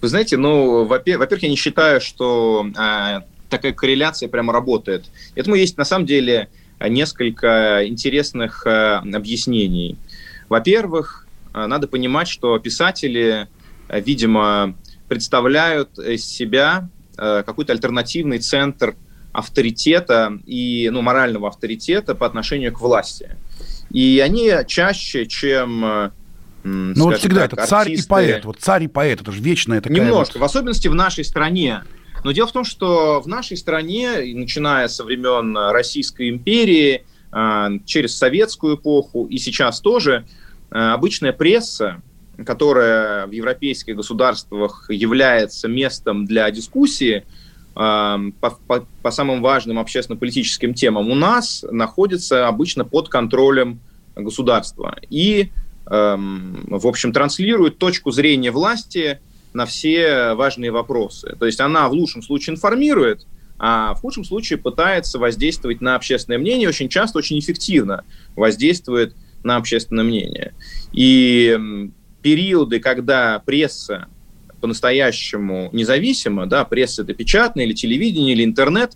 Вы 0.00 0.08
знаете, 0.08 0.36
ну, 0.36 0.84
во-первых, 0.84 1.42
я 1.42 1.48
не 1.48 1.56
считаю, 1.56 2.00
что 2.00 2.66
э, 2.68 3.20
такая 3.48 3.72
корреляция 3.72 4.28
прямо 4.28 4.52
работает. 4.52 5.06
Этому 5.34 5.56
есть, 5.56 5.78
на 5.78 5.84
самом 5.84 6.06
деле, 6.06 6.48
несколько 6.80 7.86
интересных 7.86 8.66
э, 8.66 8.96
объяснений. 9.14 9.96
Во-первых, 10.48 11.26
э, 11.54 11.66
надо 11.66 11.88
понимать, 11.88 12.28
что 12.28 12.58
писатели, 12.58 13.48
э, 13.88 14.00
видимо, 14.00 14.76
представляют 15.08 15.98
из 15.98 16.26
себя 16.26 16.88
э, 17.16 17.42
какой-то 17.44 17.72
альтернативный 17.72 18.38
центр 18.38 18.96
авторитета 19.32 20.38
и 20.46 20.88
ну, 20.90 21.02
морального 21.02 21.48
авторитета 21.48 22.14
по 22.14 22.26
отношению 22.26 22.72
к 22.72 22.80
власти. 22.80 23.36
И 23.90 24.20
они 24.24 24.50
чаще, 24.66 25.26
чем 25.26 26.12
ну 26.66 27.04
вот 27.04 27.18
всегда 27.18 27.42
так, 27.42 27.52
это 27.54 27.66
царь 27.66 27.92
артисты... 27.92 28.06
и 28.06 28.08
поэт. 28.08 28.44
Вот 28.44 28.56
царь 28.58 28.84
и 28.84 28.88
поэт, 28.88 29.20
это 29.20 29.30
же 29.32 29.40
вечная 29.40 29.80
такая... 29.80 29.98
Немножко, 29.98 30.38
вот... 30.38 30.42
в 30.42 30.44
особенности 30.44 30.88
в 30.88 30.94
нашей 30.94 31.24
стране. 31.24 31.82
Но 32.24 32.32
дело 32.32 32.48
в 32.48 32.52
том, 32.52 32.64
что 32.64 33.20
в 33.20 33.28
нашей 33.28 33.56
стране, 33.56 34.34
начиная 34.34 34.88
со 34.88 35.04
времен 35.04 35.56
Российской 35.56 36.28
империи, 36.28 37.04
а, 37.30 37.70
через 37.84 38.16
советскую 38.16 38.76
эпоху 38.76 39.26
и 39.26 39.38
сейчас 39.38 39.80
тоже, 39.80 40.26
а, 40.70 40.94
обычная 40.94 41.32
пресса, 41.32 42.02
которая 42.44 43.26
в 43.26 43.30
европейских 43.30 43.94
государствах 43.94 44.86
является 44.90 45.68
местом 45.68 46.24
для 46.24 46.50
дискуссии 46.50 47.24
а, 47.76 48.18
по, 48.40 48.50
по, 48.50 48.86
по 49.02 49.10
самым 49.10 49.40
важным 49.40 49.78
общественно-политическим 49.78 50.74
темам, 50.74 51.10
у 51.10 51.14
нас 51.14 51.64
находится 51.70 52.48
обычно 52.48 52.84
под 52.84 53.08
контролем 53.08 53.80
государства. 54.16 54.96
И 55.10 55.52
в 55.86 56.86
общем, 56.86 57.12
транслирует 57.12 57.78
точку 57.78 58.10
зрения 58.10 58.50
власти 58.50 59.20
на 59.52 59.66
все 59.66 60.34
важные 60.34 60.70
вопросы. 60.70 61.36
То 61.38 61.46
есть 61.46 61.60
она 61.60 61.88
в 61.88 61.92
лучшем 61.92 62.22
случае 62.22 62.54
информирует, 62.54 63.26
а 63.58 63.94
в 63.94 64.00
худшем 64.00 64.24
случае 64.24 64.58
пытается 64.58 65.18
воздействовать 65.18 65.80
на 65.80 65.94
общественное 65.94 66.38
мнение, 66.38 66.68
очень 66.68 66.88
часто 66.88 67.18
очень 67.18 67.38
эффективно 67.38 68.04
воздействует 68.34 69.14
на 69.44 69.56
общественное 69.56 70.04
мнение. 70.04 70.54
И 70.92 71.88
периоды, 72.20 72.80
когда 72.80 73.38
пресса 73.38 74.08
по-настоящему 74.60 75.70
независима, 75.72 76.46
да, 76.46 76.64
пресса 76.64 77.02
это 77.02 77.14
печатная 77.14 77.64
или 77.64 77.72
телевидение, 77.72 78.34
или 78.34 78.44
интернет, 78.44 78.92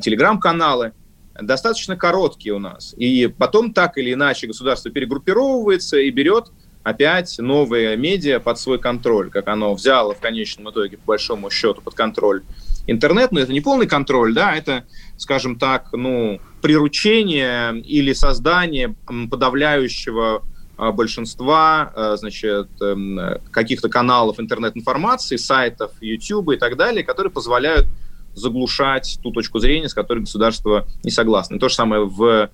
телеграм-каналы– 0.00 0.92
достаточно 1.40 1.96
короткие 1.96 2.54
у 2.54 2.58
нас. 2.58 2.94
И 2.96 3.26
потом 3.26 3.72
так 3.72 3.98
или 3.98 4.12
иначе 4.12 4.46
государство 4.46 4.90
перегруппировывается 4.90 5.98
и 5.98 6.10
берет 6.10 6.50
опять 6.82 7.38
новые 7.38 7.96
медиа 7.96 8.40
под 8.40 8.58
свой 8.58 8.78
контроль, 8.78 9.30
как 9.30 9.48
оно 9.48 9.74
взяло 9.74 10.14
в 10.14 10.20
конечном 10.20 10.70
итоге, 10.70 10.96
по 10.98 11.04
большому 11.08 11.50
счету, 11.50 11.80
под 11.80 11.94
контроль 11.94 12.42
интернет. 12.86 13.32
Но 13.32 13.40
это 13.40 13.52
не 13.52 13.60
полный 13.60 13.86
контроль, 13.86 14.34
да, 14.34 14.54
это, 14.54 14.84
скажем 15.16 15.58
так, 15.58 15.92
ну, 15.92 16.40
приручение 16.60 17.80
или 17.80 18.12
создание 18.12 18.94
подавляющего 19.30 20.42
а, 20.76 20.90
большинства, 20.90 21.92
а, 21.94 22.16
значит, 22.16 22.68
эм, 22.80 23.38
каких-то 23.50 23.88
каналов 23.88 24.40
интернет-информации, 24.40 25.36
сайтов, 25.36 25.92
YouTube 26.00 26.50
и 26.50 26.56
так 26.56 26.76
далее, 26.76 27.04
которые 27.04 27.30
позволяют 27.30 27.86
заглушать 28.34 29.18
ту 29.22 29.30
точку 29.30 29.58
зрения, 29.58 29.88
с 29.88 29.94
которой 29.94 30.20
государство 30.20 30.86
не 31.04 31.10
согласно. 31.10 31.56
И 31.56 31.58
то 31.58 31.68
же 31.68 31.74
самое 31.74 32.04
в 32.04 32.50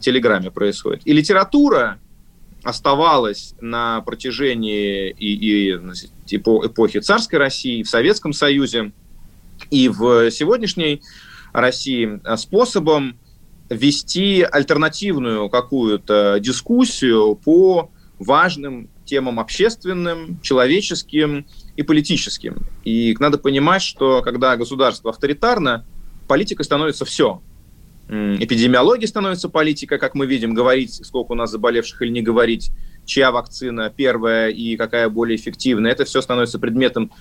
Телеграме 0.00 0.50
происходит. 0.50 1.02
И 1.04 1.12
литература, 1.12 1.98
оставалось 2.62 3.54
на 3.60 4.00
протяжении 4.02 5.10
и, 5.10 5.34
и 5.34 5.72
эпохи 6.30 7.00
царской 7.00 7.38
России, 7.38 7.82
в 7.82 7.88
Советском 7.88 8.32
Союзе 8.32 8.92
и 9.70 9.88
в 9.88 10.30
сегодняшней 10.30 11.02
России 11.52 12.20
способом 12.36 13.18
вести 13.70 14.42
альтернативную 14.42 15.48
какую-то 15.48 16.38
дискуссию 16.40 17.34
по 17.36 17.90
важным 18.18 18.88
темам 19.04 19.40
общественным, 19.40 20.40
человеческим 20.42 21.46
и 21.78 21.84
политическим. 21.84 22.66
И 22.82 23.16
надо 23.20 23.38
понимать, 23.38 23.82
что 23.82 24.20
когда 24.20 24.56
государство 24.56 25.10
авторитарно, 25.10 25.86
политикой 26.26 26.64
становится 26.64 27.04
все. 27.04 27.40
Эпидемиология 28.08 29.06
становится 29.06 29.48
политикой, 29.48 29.98
как 29.98 30.16
мы 30.16 30.26
видим, 30.26 30.54
говорить, 30.54 31.06
сколько 31.06 31.32
у 31.32 31.34
нас 31.36 31.52
заболевших 31.52 32.02
или 32.02 32.10
не 32.10 32.20
говорить, 32.20 32.72
чья 33.04 33.30
вакцина 33.30 33.92
первая 33.96 34.48
и 34.48 34.76
какая 34.76 35.08
более 35.08 35.36
эффективная. 35.36 35.92
Это 35.92 36.04
все 36.04 36.20
становится 36.20 36.58
предметом 36.58 37.12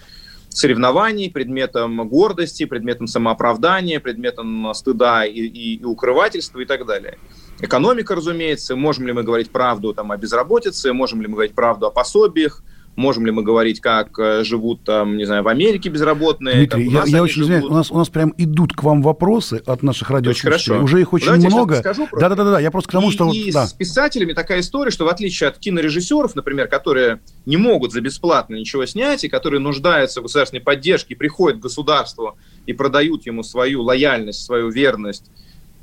соревнований, 0.50 1.30
предметом 1.30 2.10
гордости, 2.10 2.66
предметом 2.66 3.06
самооправдания, 3.06 4.00
предметом 4.00 4.74
стыда 4.74 5.24
и, 5.24 5.40
и, 5.40 5.76
и 5.76 5.84
укрывательства 5.84 6.62
и 6.62 6.66
так 6.66 6.88
далее. 6.88 7.20
Экономика, 7.60 8.16
разумеется, 8.16 8.76
можем 8.76 9.06
ли 9.06 9.14
мы 9.14 9.22
говорить 9.22 9.52
правду 9.52 9.94
там, 9.94 10.12
о 10.12 10.18
безработице, 10.18 10.94
можем 10.94 11.22
ли 11.22 11.28
мы 11.28 11.34
говорить 11.34 11.54
правду 11.54 11.86
о 11.86 11.92
пособиях, 11.92 12.64
Можем 12.98 13.28
ли 13.28 13.32
мы 13.32 13.44
говорить, 13.44 13.80
как 13.80 14.18
э, 14.18 14.44
живут 14.44 14.84
там, 14.84 15.18
не 15.18 15.26
знаю, 15.26 15.44
в 15.44 15.48
Америке 15.48 15.88
безработные? 15.88 16.56
Дмитрий, 16.56 16.90
я, 16.90 17.04
я 17.06 17.22
очень 17.22 17.44
извиняюсь, 17.44 17.66
у 17.66 17.74
нас, 17.74 17.92
у 17.92 17.98
нас 17.98 18.10
прям 18.10 18.34
идут 18.38 18.74
к 18.74 18.82
вам 18.82 19.04
вопросы 19.04 19.62
от 19.68 19.84
наших 19.84 20.10
радиослушателей. 20.10 20.80
Уже 20.80 21.02
их 21.02 21.14
очень 21.14 21.28
Давайте 21.28 21.48
много. 21.48 21.84
Да-да-да, 22.20 22.60
я 22.60 22.72
просто 22.72 22.90
к 22.90 22.92
тому, 22.94 23.10
и, 23.10 23.14
что... 23.14 23.32
И 23.32 23.52
да. 23.52 23.68
с 23.68 23.74
писателями 23.74 24.34
такая 24.34 24.62
история, 24.62 24.90
что 24.90 25.06
в 25.06 25.10
отличие 25.10 25.50
от 25.50 25.60
кинорежиссеров, 25.60 26.34
например, 26.34 26.68
которые 26.70 27.20
не 27.46 27.58
могут 27.58 27.94
за 27.94 28.02
бесплатно 28.02 28.56
ничего 28.56 28.88
снять, 28.88 29.24
и 29.24 29.30
которые 29.30 29.60
нуждаются 29.60 30.22
в 30.22 30.24
государственной 30.24 30.62
поддержке, 30.62 31.16
приходят 31.16 31.60
к 31.60 31.62
государству 31.62 32.36
и 32.66 32.74
продают 32.74 33.28
ему 33.28 33.44
свою 33.44 33.84
лояльность, 33.84 34.44
свою 34.44 34.70
верность 34.70 35.30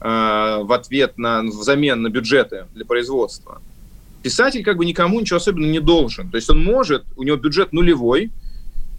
э, 0.01 0.05
в 0.09 0.73
ответ 0.73 1.17
на, 1.17 1.43
взамен 1.45 2.03
на 2.03 2.09
бюджеты 2.09 2.67
для 2.75 2.85
производства– 2.85 3.63
писатель 4.25 4.65
как 4.65 4.79
бы 4.79 4.87
никому 4.87 5.21
ничего 5.21 5.37
особенно 5.37 5.67
не 5.71 5.81
должен. 5.81 6.31
То 6.31 6.37
есть 6.37 6.49
он 6.49 6.65
может, 6.65 7.05
у 7.15 7.23
него 7.25 7.37
бюджет 7.37 7.75
нулевой, 7.75 8.33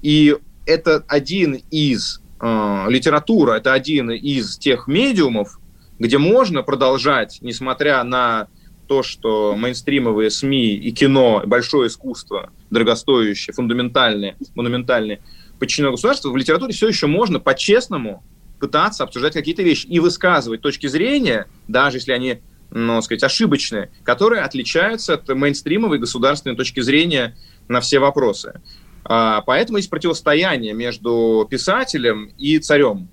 и 0.04 0.38
это 0.68 1.04
один 1.08 1.64
из 1.72 2.22
э, 2.40 2.86
литература, 2.90 3.54
это 3.54 3.74
один 3.74 4.12
из 4.12 4.56
тех 4.58 4.88
медиумов, 4.88 5.60
где 5.98 6.20
можно 6.20 6.62
продолжать, 6.62 7.40
несмотря 7.42 8.04
на 8.04 8.48
то, 8.88 9.02
что 9.02 9.56
мейнстримовые 9.58 10.30
СМИ 10.30 10.76
и 10.76 10.92
кино, 10.92 11.42
большое 11.44 11.88
искусство, 11.88 12.52
дорогостоящее, 12.70 13.56
фундаментальное, 13.56 14.36
монументальное, 14.54 15.22
подчинено 15.58 15.90
государству, 15.90 16.32
в 16.32 16.38
литературе 16.38 16.72
все 16.72 16.88
еще 16.88 17.08
можно 17.08 17.40
по-честному 17.40 18.24
пытаться 18.60 19.04
обсуждать 19.04 19.34
какие-то 19.34 19.64
вещи 19.64 19.88
и 19.88 20.00
высказывать 20.00 20.62
точки 20.62 20.86
зрения, 20.86 21.48
даже 21.68 21.98
если 21.98 22.12
они 22.12 22.42
ну, 22.76 23.02
сказать, 23.02 23.24
ошибочные, 23.24 23.90
которые 24.04 24.42
отличаются 24.42 25.14
от 25.14 25.30
мейнстримовой 25.30 25.98
государственной 25.98 26.58
точки 26.58 26.82
зрения 26.82 27.38
на 27.70 27.80
все 27.80 28.00
вопросы. 28.00 28.62
А, 29.06 29.42
поэтому 29.42 29.78
есть 29.78 29.90
противостояние 29.90 30.74
между 30.74 31.48
писателем 31.50 32.32
и 32.38 32.60
царем 32.60 33.08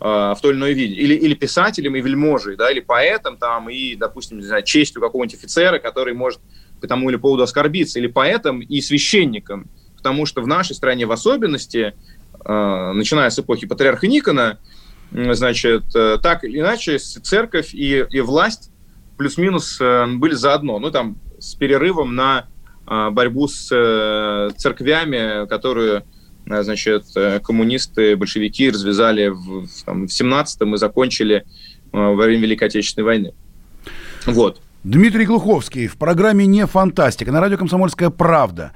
а, 0.00 0.34
в 0.34 0.40
той 0.40 0.50
или 0.50 0.58
иной 0.58 0.72
виде. 0.72 0.94
Или, 0.94 1.14
или 1.14 1.34
писателем 1.34 1.94
и 1.94 2.00
вельможей, 2.00 2.56
да, 2.56 2.72
или 2.72 2.80
поэтом 2.80 3.36
там, 3.36 3.70
и, 3.70 3.94
допустим, 3.94 4.38
не 4.38 4.44
знаю, 4.46 4.64
честью 4.64 5.00
какого-нибудь 5.00 5.38
офицера, 5.38 5.78
который 5.78 6.12
может 6.12 6.40
по 6.80 6.88
тому 6.88 7.08
или 7.08 7.16
поводу 7.16 7.44
оскорбиться, 7.44 8.00
или 8.00 8.08
поэтом 8.08 8.62
и 8.62 8.80
священником. 8.80 9.70
Потому 9.96 10.26
что 10.26 10.42
в 10.42 10.48
нашей 10.48 10.74
стране 10.74 11.06
в 11.06 11.12
особенности, 11.12 11.94
а, 12.44 12.92
начиная 12.92 13.30
с 13.30 13.38
эпохи 13.38 13.68
патриарха 13.68 14.08
Никона, 14.08 14.58
значит, 15.12 15.84
э, 15.94 16.18
так 16.20 16.42
или 16.42 16.58
иначе 16.58 16.98
церковь 16.98 17.72
и, 17.72 18.04
и 18.10 18.20
власть 18.20 18.72
плюс-минус 19.16 19.78
э, 19.80 20.06
были 20.06 20.34
заодно. 20.34 20.78
Ну, 20.78 20.90
там, 20.90 21.16
с 21.38 21.54
перерывом 21.54 22.14
на 22.14 22.46
э, 22.86 23.10
борьбу 23.10 23.48
с 23.48 23.68
э, 23.72 24.50
церквями, 24.56 25.46
которые 25.46 26.04
значит, 26.46 27.06
коммунисты, 27.42 28.16
большевики 28.16 28.68
развязали 28.68 29.28
в, 29.28 29.66
там, 29.86 30.06
в 30.06 30.10
17-м 30.10 30.74
и 30.74 30.76
закончили 30.76 31.46
во 31.90 32.14
время 32.14 32.42
Великой 32.42 32.68
Отечественной 32.68 33.06
войны. 33.06 33.34
Вот. 34.26 34.60
Дмитрий 34.82 35.24
Глуховский 35.24 35.86
в 35.86 35.96
программе 35.96 36.44
«Не 36.44 36.66
фантастика» 36.66 37.32
на 37.32 37.40
радио 37.40 37.56
«Комсомольская 37.56 38.10
правда». 38.10 38.72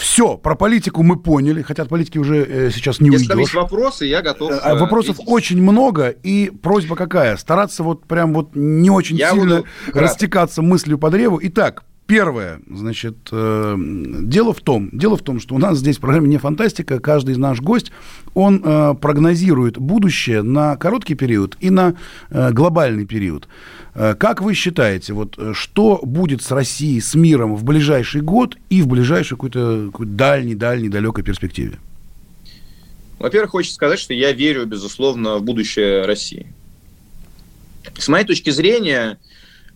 Все, 0.00 0.38
про 0.38 0.54
политику 0.54 1.02
мы 1.02 1.18
поняли, 1.18 1.60
хотя 1.60 1.82
от 1.82 1.90
политики 1.90 2.16
уже 2.16 2.42
э, 2.42 2.70
сейчас 2.70 3.00
не 3.00 3.10
Если 3.10 3.26
уйдешь. 3.32 3.38
есть 3.48 3.54
вопросы, 3.54 4.06
я 4.06 4.22
готов. 4.22 4.50
Э, 4.50 4.74
вопросов 4.74 5.16
ответить. 5.16 5.30
очень 5.30 5.62
много, 5.62 6.08
и 6.08 6.50
просьба 6.62 6.96
какая? 6.96 7.36
Стараться 7.36 7.82
вот 7.82 8.06
прям 8.06 8.32
вот 8.32 8.56
не 8.56 8.88
очень 8.88 9.16
я 9.16 9.30
сильно 9.30 9.62
растекаться 9.92 10.62
мыслью 10.62 10.98
по 10.98 11.10
древу. 11.10 11.38
Итак, 11.42 11.84
Первое, 12.10 12.60
значит, 12.68 13.14
э, 13.30 13.76
дело 13.78 14.52
в 14.52 14.60
том, 14.60 14.90
дело 14.92 15.16
в 15.16 15.22
том, 15.22 15.38
что 15.38 15.54
у 15.54 15.58
нас 15.58 15.78
здесь 15.78 15.98
в 15.98 16.00
программе 16.00 16.28
не 16.28 16.38
фантастика, 16.38 16.98
каждый 16.98 17.34
из 17.34 17.38
наш 17.38 17.60
гость, 17.60 17.92
он 18.34 18.60
э, 18.64 18.94
прогнозирует 19.00 19.78
будущее 19.78 20.42
на 20.42 20.76
короткий 20.76 21.14
период 21.14 21.56
и 21.60 21.70
на 21.70 21.94
э, 22.30 22.50
глобальный 22.50 23.06
период. 23.06 23.46
Э, 23.94 24.16
как 24.18 24.42
вы 24.42 24.54
считаете, 24.54 25.12
вот 25.12 25.38
э, 25.38 25.52
что 25.54 26.00
будет 26.02 26.42
с 26.42 26.50
Россией, 26.50 27.00
с 27.00 27.14
миром 27.14 27.54
в 27.54 27.62
ближайший 27.62 28.22
год 28.22 28.56
и 28.70 28.82
в 28.82 28.88
ближайшей 28.88 29.36
какой-то, 29.36 29.90
какой 29.92 30.06
дальней, 30.06 30.56
дальней, 30.56 30.88
далекой 30.88 31.22
перспективе? 31.22 31.78
Во-первых, 33.20 33.52
хочется 33.52 33.76
сказать, 33.76 34.00
что 34.00 34.14
я 34.14 34.32
верю, 34.32 34.66
безусловно, 34.66 35.38
в 35.38 35.44
будущее 35.44 36.04
России. 36.06 36.52
С 37.96 38.08
моей 38.08 38.26
точки 38.26 38.50
зрения, 38.50 39.20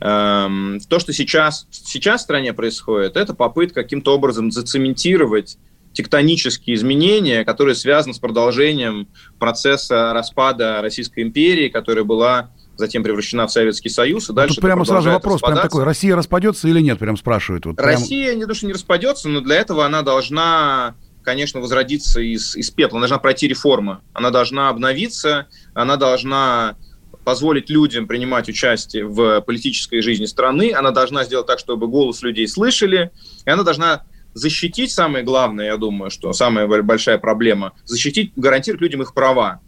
то, 0.04 0.98
что 0.98 1.14
сейчас, 1.14 1.66
сейчас 1.70 2.20
в 2.20 2.24
стране 2.24 2.52
происходит, 2.52 3.16
это 3.16 3.32
попытка 3.32 3.82
каким-то 3.82 4.14
образом 4.14 4.50
зацементировать 4.50 5.56
тектонические 5.94 6.76
изменения, 6.76 7.42
которые 7.44 7.74
связаны 7.74 8.12
с 8.12 8.18
продолжением 8.18 9.08
процесса 9.38 10.12
распада 10.12 10.82
Российской 10.82 11.20
империи, 11.22 11.68
которая 11.70 12.04
была 12.04 12.50
затем 12.76 13.02
превращена 13.02 13.46
в 13.46 13.52
Советский 13.52 13.88
Союз, 13.88 14.28
и 14.28 14.34
дальше... 14.34 14.56
Тут 14.56 14.64
прямо 14.64 14.84
сразу 14.84 15.08
вопрос 15.08 15.40
прям 15.40 15.56
такой, 15.56 15.84
Россия 15.84 16.14
распадется 16.14 16.68
или 16.68 16.80
нет, 16.80 16.98
прям 16.98 17.16
спрашивают. 17.16 17.64
Вот 17.64 17.76
прям... 17.76 17.86
Россия 17.86 18.34
не 18.34 18.44
то, 18.44 18.52
что 18.52 18.66
не 18.66 18.74
распадется, 18.74 19.30
но 19.30 19.40
для 19.40 19.56
этого 19.56 19.86
она 19.86 20.02
должна, 20.02 20.96
конечно, 21.22 21.60
возродиться 21.60 22.20
из, 22.20 22.56
из 22.56 22.70
пепла, 22.70 22.98
она 22.98 23.06
должна 23.06 23.18
пройти 23.20 23.48
реформы, 23.48 24.00
она 24.12 24.30
должна 24.30 24.68
обновиться, 24.68 25.46
она 25.72 25.96
должна 25.96 26.76
позволить 27.24 27.70
людям 27.70 28.06
принимать 28.06 28.48
участие 28.48 29.06
в 29.06 29.40
политической 29.40 30.00
жизни 30.00 30.26
страны, 30.26 30.72
она 30.72 30.90
должна 30.90 31.24
сделать 31.24 31.46
так, 31.46 31.58
чтобы 31.58 31.86
голос 31.86 32.22
людей 32.22 32.46
слышали, 32.46 33.10
и 33.46 33.50
она 33.50 33.62
должна 33.62 34.04
защитить, 34.34 34.90
самое 34.92 35.24
главное, 35.24 35.66
я 35.66 35.76
думаю, 35.76 36.10
что 36.10 36.32
самая 36.32 36.66
большая 36.82 37.18
проблема, 37.18 37.72
защитить, 37.84 38.32
гарантировать 38.36 38.82
людям 38.82 39.02
их 39.02 39.14
права. 39.14 39.60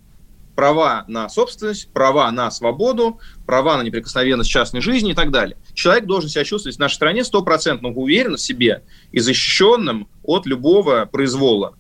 Права 0.57 1.05
на 1.07 1.29
собственность, 1.29 1.93
права 1.93 2.31
на 2.33 2.51
свободу, 2.51 3.21
права 3.47 3.77
на 3.77 3.83
неприкосновенность 3.83 4.49
частной 4.49 4.81
жизни 4.81 5.13
и 5.13 5.15
так 5.15 5.31
далее. 5.31 5.59
Человек 5.75 6.07
должен 6.07 6.31
себя 6.31 6.45
чувствовать 6.45 6.77
в 6.77 6.81
нашей 6.81 6.95
стране 6.95 7.25
стопроцентно 7.25 7.91
уверенно 7.91 8.39
в 8.39 8.41
себе 8.41 8.83
и 9.13 9.21
защищенным 9.21 10.09
от 10.23 10.47
любого 10.47 11.05
произвола. 11.05 11.75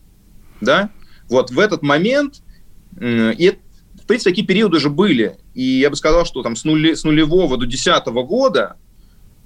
Да? 0.60 0.90
Вот 1.30 1.50
в 1.50 1.58
этот 1.58 1.82
момент, 1.82 2.42
и 3.00 3.58
в 4.06 4.08
принципе, 4.08 4.30
такие 4.30 4.46
периоды 4.46 4.76
уже 4.76 4.88
были. 4.88 5.36
И 5.52 5.64
я 5.80 5.90
бы 5.90 5.96
сказал, 5.96 6.24
что 6.24 6.44
там 6.44 6.54
с, 6.54 6.64
нули, 6.64 6.94
с 6.94 7.02
нулевого 7.02 7.56
до 7.56 7.66
десятого 7.66 8.22
года 8.22 8.76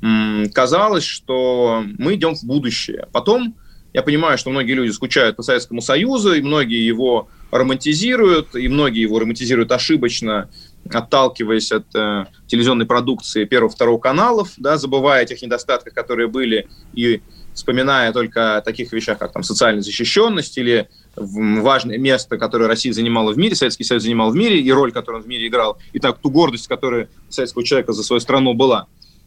м, 0.02 0.50
казалось, 0.52 1.02
что 1.02 1.82
мы 1.96 2.16
идем 2.16 2.34
в 2.34 2.44
будущее. 2.44 3.08
Потом 3.10 3.54
я 3.94 4.02
понимаю, 4.02 4.36
что 4.36 4.50
многие 4.50 4.72
люди 4.72 4.90
скучают 4.90 5.36
по 5.36 5.42
Советскому 5.42 5.80
Союзу, 5.80 6.34
и 6.34 6.42
многие 6.42 6.84
его 6.84 7.30
романтизируют, 7.50 8.54
и 8.54 8.68
многие 8.68 9.00
его 9.00 9.18
романтизируют 9.18 9.72
ошибочно, 9.72 10.50
отталкиваясь 10.92 11.72
от 11.72 11.86
э, 11.94 12.26
телевизионной 12.46 12.84
продукции 12.84 13.46
первого, 13.46 13.72
второго 13.72 13.98
каналов, 13.98 14.52
да, 14.58 14.76
забывая 14.76 15.22
о 15.22 15.24
тех 15.24 15.40
недостатках, 15.40 15.94
которые 15.94 16.28
были, 16.28 16.68
и 16.92 17.22
вспоминая 17.54 18.12
только 18.12 18.58
о 18.58 18.60
таких 18.60 18.92
вещах, 18.92 19.16
как 19.18 19.32
там 19.32 19.42
социальная 19.42 19.82
защищенность 19.82 20.58
или 20.58 20.90
важное 21.16 21.98
место, 21.98 22.38
которое 22.38 22.66
Россия 22.66 22.92
занимала 22.92 23.32
в 23.32 23.38
мире, 23.38 23.54
Советский 23.54 23.84
Союз 23.84 24.02
занимал 24.02 24.30
в 24.30 24.36
мире, 24.36 24.60
и 24.60 24.70
роль, 24.72 24.92
которую 24.92 25.22
он 25.22 25.26
в 25.26 25.28
мире 25.28 25.48
играл, 25.48 25.78
и 25.92 25.98
так 25.98 26.18
ту 26.18 26.30
гордость, 26.30 26.68
которая 26.68 27.08
советского 27.28 27.64
человека 27.64 27.92
за 27.92 28.02
свою 28.02 28.20
страну 28.20 28.54
была, 28.54 28.86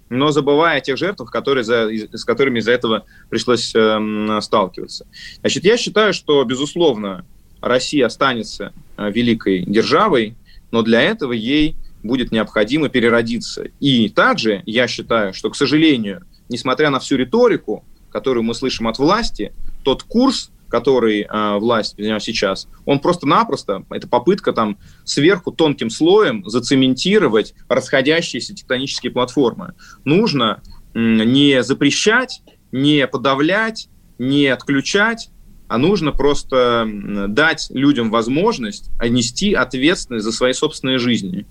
но 0.10 0.32
забывая 0.32 0.78
о 0.78 0.82
тех 0.82 0.98
жертвах, 0.98 1.32
которые 1.32 1.64
за, 1.64 1.90
с 1.90 2.24
которыми 2.26 2.60
из-за 2.60 2.72
этого 2.72 3.06
пришлось 3.30 3.74
э, 3.76 4.40
сталкиваться. 4.42 5.08
Значит, 5.40 5.64
я 5.66 5.78
считаю, 5.78 6.14
что, 6.14 6.44
безусловно, 6.44 7.26
Россия 7.62 8.06
останется 8.06 8.74
э, 8.98 9.10
великой 9.12 9.64
державой, 9.66 10.36
но 10.72 10.82
для 10.82 11.02
этого 11.02 11.34
ей 11.34 11.76
будет 12.04 12.32
необходимо 12.32 12.90
переродиться. 12.90 13.66
И 13.80 14.10
также 14.10 14.62
я 14.66 14.88
считаю, 14.88 15.34
что, 15.34 15.50
к 15.50 15.56
сожалению, 15.56 16.26
несмотря 16.50 16.90
на 16.90 17.00
всю 17.00 17.16
риторику, 17.16 17.86
которую 18.12 18.44
мы 18.44 18.54
слышим 18.54 18.88
от 18.88 19.00
власти, 19.00 19.54
тот 19.84 20.04
курс, 20.04 20.52
который 20.74 21.22
э, 21.22 21.58
власть 21.60 21.94
сейчас, 21.98 22.68
он 22.86 22.98
просто-напросто, 22.98 23.86
это 23.92 24.08
попытка 24.08 24.54
там 24.54 24.80
сверху 25.04 25.52
тонким 25.52 25.92
слоем 25.92 26.44
зацементировать 26.50 27.54
расходящиеся 27.70 28.56
тектонические 28.56 29.12
платформы. 29.12 29.76
Нужно 30.04 30.64
э, 30.96 31.00
не 31.00 31.62
запрещать, 31.62 32.42
не 32.72 33.06
подавлять, 33.06 33.88
не 34.18 34.48
отключать, 34.48 35.30
а 35.68 35.78
нужно 35.78 36.12
просто 36.12 36.88
дать 37.28 37.68
людям 37.70 38.10
возможность 38.10 38.90
нести 39.00 39.54
ответственность 39.54 40.26
за 40.26 40.32
свои 40.32 40.54
собственные 40.54 40.98
жизни. 40.98 41.46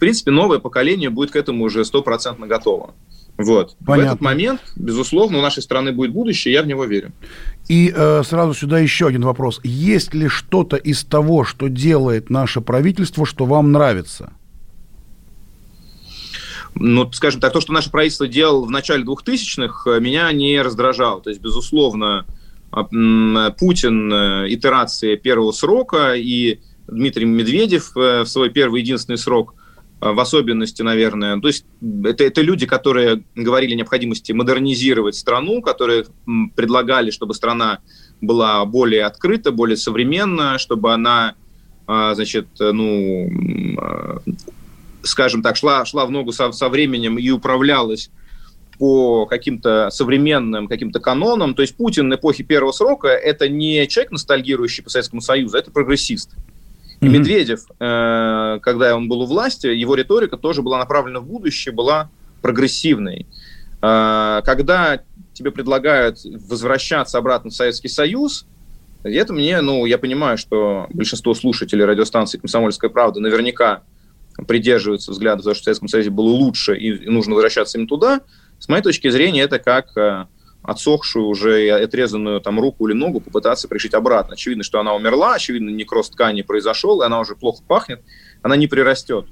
В 0.00 0.02
принципе, 0.02 0.30
новое 0.30 0.60
поколение 0.60 1.10
будет 1.10 1.30
к 1.30 1.36
этому 1.36 1.62
уже 1.62 1.84
стопроцентно 1.84 2.46
готово. 2.46 2.94
Вот. 3.36 3.76
Понятно. 3.84 4.02
В 4.02 4.06
этот 4.06 4.20
момент, 4.22 4.60
безусловно, 4.74 5.36
у 5.36 5.42
нашей 5.42 5.62
страны 5.62 5.92
будет 5.92 6.10
будущее, 6.10 6.54
я 6.54 6.62
в 6.62 6.66
него 6.66 6.86
верю. 6.86 7.12
И 7.68 7.92
э, 7.94 8.22
сразу 8.24 8.54
сюда 8.54 8.78
еще 8.78 9.08
один 9.08 9.20
вопрос. 9.24 9.60
Есть 9.62 10.14
ли 10.14 10.28
что-то 10.28 10.76
из 10.76 11.04
того, 11.04 11.44
что 11.44 11.68
делает 11.68 12.30
наше 12.30 12.62
правительство, 12.62 13.26
что 13.26 13.44
вам 13.44 13.72
нравится? 13.72 14.32
Ну, 16.74 17.12
скажем 17.12 17.42
так, 17.42 17.52
то, 17.52 17.60
что 17.60 17.74
наше 17.74 17.90
правительство 17.90 18.26
делало 18.26 18.64
в 18.64 18.70
начале 18.70 19.04
2000-х, 19.04 19.90
э, 19.90 20.00
меня 20.00 20.32
не 20.32 20.62
раздражало. 20.62 21.20
То 21.20 21.28
есть, 21.28 21.42
безусловно, 21.42 22.24
а, 22.72 22.84
Путин 23.50 24.10
э, 24.10 24.46
итерации 24.48 25.16
первого 25.16 25.52
срока 25.52 26.14
и 26.14 26.60
Дмитрий 26.88 27.26
Медведев 27.26 27.94
э, 27.98 28.22
в 28.22 28.28
свой 28.28 28.48
первый 28.48 28.80
единственный 28.80 29.18
срок– 29.18 29.56
в 30.00 30.18
особенности, 30.18 30.82
наверное. 30.82 31.38
То 31.40 31.48
есть 31.48 31.64
это, 32.04 32.24
это 32.24 32.40
люди, 32.40 32.66
которые 32.66 33.22
говорили 33.34 33.74
о 33.74 33.76
необходимости 33.76 34.32
модернизировать 34.32 35.14
страну, 35.14 35.60
которые 35.60 36.06
предлагали, 36.56 37.10
чтобы 37.10 37.34
страна 37.34 37.80
была 38.20 38.64
более 38.64 39.04
открыта, 39.04 39.52
более 39.52 39.76
современна, 39.76 40.58
чтобы 40.58 40.92
она, 40.94 41.34
а, 41.86 42.14
значит, 42.14 42.46
ну, 42.58 43.28
а, 43.78 44.18
скажем 45.02 45.42
так, 45.42 45.56
шла, 45.56 45.84
шла 45.84 46.06
в 46.06 46.10
ногу 46.10 46.32
со, 46.32 46.50
со 46.52 46.68
временем 46.68 47.18
и 47.18 47.30
управлялась 47.30 48.10
по 48.78 49.26
каким-то 49.26 49.90
современным 49.90 50.66
каким-то 50.66 51.00
канонам. 51.00 51.54
То 51.54 51.60
есть 51.60 51.76
Путин 51.76 52.12
эпохи 52.14 52.42
первого 52.42 52.72
срока– 52.72 53.08
это 53.08 53.46
не 53.46 53.86
человек, 53.86 54.12
ностальгирующий 54.12 54.82
по 54.82 54.88
Советскому 54.88 55.20
Союзу, 55.20 55.58
это 55.58 55.70
прогрессист. 55.70 56.30
И 57.00 57.06
mm-hmm. 57.06 57.08
Медведев, 57.08 57.60
э, 57.78 58.58
когда 58.62 58.94
он 58.94 59.08
был 59.08 59.22
у 59.22 59.26
власти, 59.26 59.66
его 59.68 59.94
риторика 59.94 60.36
тоже 60.36 60.62
была 60.62 60.78
направлена 60.78 61.20
в 61.20 61.26
будущее, 61.26 61.74
была 61.74 62.10
прогрессивной. 62.42 63.26
Э, 63.80 64.42
когда 64.44 65.00
тебе 65.32 65.50
предлагают 65.50 66.18
возвращаться 66.24 67.16
обратно 67.16 67.50
в 67.50 67.54
Советский 67.54 67.88
Союз, 67.88 68.46
это 69.02 69.32
мне, 69.32 69.60
ну, 69.62 69.86
я 69.86 69.96
понимаю, 69.96 70.36
что 70.36 70.86
большинство 70.90 71.32
слушателей 71.32 71.86
радиостанции 71.86 72.38
«Комсомольская 72.38 72.90
правда» 72.90 73.20
наверняка 73.20 73.82
придерживаются 74.46 75.12
взгляда, 75.12 75.42
что 75.42 75.54
в 75.54 75.64
Советском 75.64 75.88
Союзе 75.88 76.10
было 76.10 76.28
лучше 76.28 76.76
и 76.76 77.08
нужно 77.08 77.34
возвращаться 77.34 77.78
им 77.78 77.86
туда. 77.86 78.20
С 78.58 78.68
моей 78.68 78.82
точки 78.82 79.08
зрения, 79.08 79.42
это 79.42 79.58
как 79.58 79.96
э, 79.96 80.26
отсохшую 80.62 81.26
уже 81.26 81.70
отрезанную 81.70 82.40
там 82.40 82.60
руку 82.60 82.86
или 82.86 82.94
ногу 82.94 83.20
попытаться 83.20 83.68
пришить 83.68 83.94
обратно. 83.94 84.34
Очевидно, 84.34 84.62
что 84.62 84.80
она 84.80 84.94
умерла, 84.94 85.34
очевидно, 85.34 85.70
некроз 85.70 86.10
ткани 86.10 86.42
произошел, 86.42 87.02
и 87.02 87.06
она 87.06 87.20
уже 87.20 87.34
плохо 87.34 87.62
пахнет, 87.66 88.02
она 88.42 88.56
не 88.56 88.66
прирастет. 88.66 89.26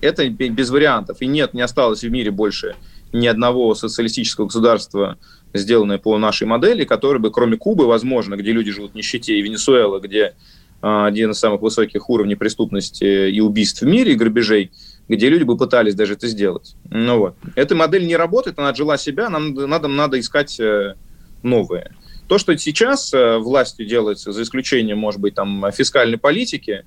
Это 0.00 0.28
без 0.28 0.70
вариантов. 0.70 1.18
И 1.20 1.26
нет, 1.26 1.54
не 1.54 1.60
осталось 1.60 2.02
в 2.02 2.10
мире 2.10 2.30
больше 2.30 2.74
ни 3.12 3.26
одного 3.26 3.74
социалистического 3.74 4.46
государства, 4.46 5.18
сделанное 5.52 5.98
по 5.98 6.16
нашей 6.18 6.46
модели, 6.46 6.84
которое 6.84 7.18
бы, 7.18 7.30
кроме 7.30 7.56
Кубы, 7.56 7.86
возможно, 7.86 8.36
где 8.36 8.52
люди 8.52 8.72
живут 8.72 8.92
в 8.92 8.94
нищете, 8.94 9.36
и 9.36 9.42
Венесуэла, 9.42 10.00
где 10.00 10.34
а, 10.80 11.06
один 11.06 11.30
из 11.30 11.38
самых 11.38 11.60
высоких 11.60 12.08
уровней 12.08 12.34
преступности 12.34 13.30
и 13.30 13.40
убийств 13.40 13.82
в 13.82 13.86
мире, 13.86 14.12
и 14.12 14.16
грабежей, 14.16 14.72
где 15.12 15.28
люди 15.28 15.44
бы 15.44 15.56
пытались 15.56 15.94
даже 15.94 16.14
это 16.14 16.26
сделать. 16.26 16.74
Ну 16.90 17.18
вот. 17.18 17.36
Эта 17.54 17.74
модель 17.74 18.06
не 18.06 18.16
работает, 18.16 18.58
она 18.58 18.70
отжила 18.70 18.96
себя, 18.96 19.28
нам 19.28 19.54
надо, 19.54 19.88
надо 19.88 20.18
искать 20.18 20.58
э, 20.58 20.94
новые. 21.42 21.92
То, 22.28 22.38
что 22.38 22.56
сейчас 22.56 23.12
э, 23.12 23.36
властью 23.36 23.86
делается, 23.86 24.32
за 24.32 24.42
исключением, 24.42 24.98
может 24.98 25.20
быть, 25.20 25.34
там, 25.34 25.66
фискальной 25.72 26.16
политики, 26.18 26.84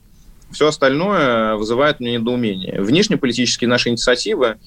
все 0.51 0.67
остальное 0.67 1.55
вызывает 1.55 1.99
мне 1.99 2.13
недоумение. 2.13 2.81
Внешнеполитические 2.81 3.67
наши 3.67 3.89
инициативы 3.89 4.57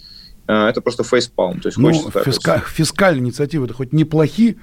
э, 0.47 0.53
это 0.53 0.81
просто 0.81 1.03
фейспалм. 1.03 1.61
То 1.61 1.69
есть 1.69 1.79
ну, 1.79 1.91
фиска- 1.91 2.63
фискальные 2.65 3.25
инициативы 3.25 3.65
это 3.67 3.75
хоть 3.75 3.93
неплохие? 3.93 4.57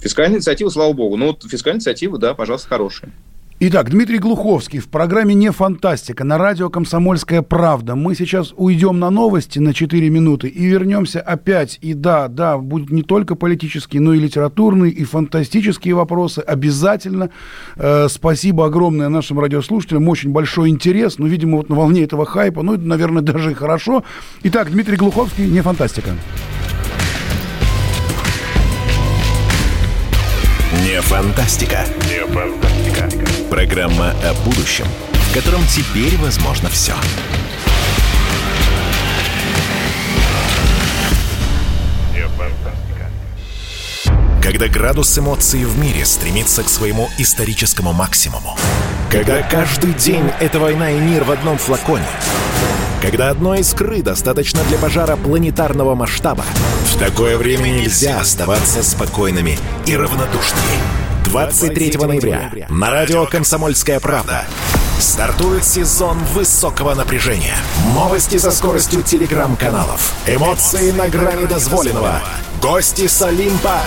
Фискальные 0.00 0.38
инициативы, 0.38 0.70
слава 0.70 0.92
богу. 0.92 1.16
Ну, 1.16 1.26
вот 1.28 1.42
фискальные 1.42 1.78
инициативы, 1.78 2.18
да, 2.18 2.34
пожалуйста, 2.34 2.68
хорошие. 2.68 3.12
Итак, 3.58 3.88
Дмитрий 3.88 4.18
Глуховский 4.18 4.80
в 4.80 4.88
программе 4.88 5.34
«Не 5.34 5.50
фантастика» 5.50 6.24
на 6.24 6.36
радио 6.36 6.68
«Комсомольская 6.68 7.40
правда». 7.40 7.94
Мы 7.94 8.14
сейчас 8.14 8.52
уйдем 8.54 8.98
на 8.98 9.08
новости 9.08 9.58
на 9.58 9.72
4 9.72 10.10
минуты 10.10 10.48
и 10.48 10.66
вернемся 10.66 11.22
опять. 11.22 11.78
И 11.80 11.94
да, 11.94 12.28
да, 12.28 12.58
будут 12.58 12.90
не 12.90 13.02
только 13.02 13.34
политические, 13.34 14.02
но 14.02 14.12
и 14.12 14.20
литературные, 14.20 14.92
и 14.92 15.04
фантастические 15.04 15.94
вопросы. 15.94 16.40
Обязательно. 16.40 17.30
Э, 17.76 18.08
спасибо 18.10 18.66
огромное 18.66 19.08
нашим 19.08 19.40
радиослушателям. 19.40 20.06
Очень 20.06 20.32
большой 20.32 20.68
интерес. 20.68 21.16
Ну, 21.16 21.26
видимо, 21.26 21.56
вот 21.56 21.70
на 21.70 21.76
волне 21.76 22.02
этого 22.02 22.26
хайпа. 22.26 22.62
Ну, 22.62 22.76
наверное, 22.76 23.22
даже 23.32 23.52
и 23.52 23.54
хорошо. 23.54 24.04
Итак, 24.42 24.70
Дмитрий 24.70 24.98
Глуховский 24.98 25.48
«Не 25.48 25.62
фантастика». 25.62 26.10
Не 30.84 31.00
фантастика. 31.00 31.86
Не 32.10 32.26
фантастика. 32.26 33.45
Программа 33.50 34.10
о 34.24 34.34
будущем, 34.44 34.86
в 35.12 35.34
котором 35.34 35.60
теперь 35.68 36.16
возможно 36.18 36.68
все. 36.68 36.94
Когда 44.42 44.66
градус 44.68 45.16
эмоций 45.16 45.64
в 45.64 45.78
мире 45.78 46.04
стремится 46.04 46.64
к 46.64 46.68
своему 46.68 47.08
историческому 47.18 47.92
максимуму. 47.92 48.56
Когда 49.12 49.42
каждый 49.42 49.92
день— 49.94 50.28
это 50.40 50.58
война 50.58 50.90
и 50.90 50.98
мир 50.98 51.22
в 51.22 51.30
одном 51.30 51.56
флаконе. 51.58 52.06
Когда 53.00 53.30
одной 53.30 53.60
искры 53.60 54.02
достаточно 54.02 54.60
для 54.64 54.78
пожара 54.78 55.14
планетарного 55.16 55.94
масштаба. 55.94 56.44
В 56.92 56.98
такое 56.98 57.36
время 57.36 57.68
нельзя 57.68 58.20
оставаться 58.20 58.82
спокойными 58.82 59.56
и 59.86 59.96
равнодушными. 59.96 61.05
23 61.36 61.98
ноября 61.98 62.66
на 62.70 62.88
радио 62.88 63.26
«Комсомольская 63.26 64.00
правда» 64.00 64.46
стартует 64.98 65.66
сезон 65.66 66.16
высокого 66.32 66.94
напряжения. 66.94 67.54
Новости 67.92 68.38
со 68.38 68.50
скоростью 68.50 69.02
телеграм-каналов. 69.02 70.14
Эмоции 70.26 70.92
на 70.92 71.08
грани 71.08 71.44
дозволенного. 71.44 72.22
Гости 72.62 73.06
с 73.06 73.20
Олимпа 73.20 73.82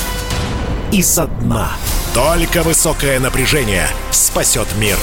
и 0.91 1.01
со 1.01 1.25
дна. 1.25 1.71
Только 2.13 2.61
высокое 2.61 3.19
напряжение 3.19 3.87
спасет 4.11 4.67
мир. 4.77 4.97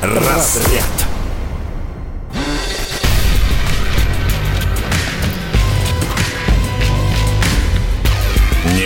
Разряд. 0.00 1.01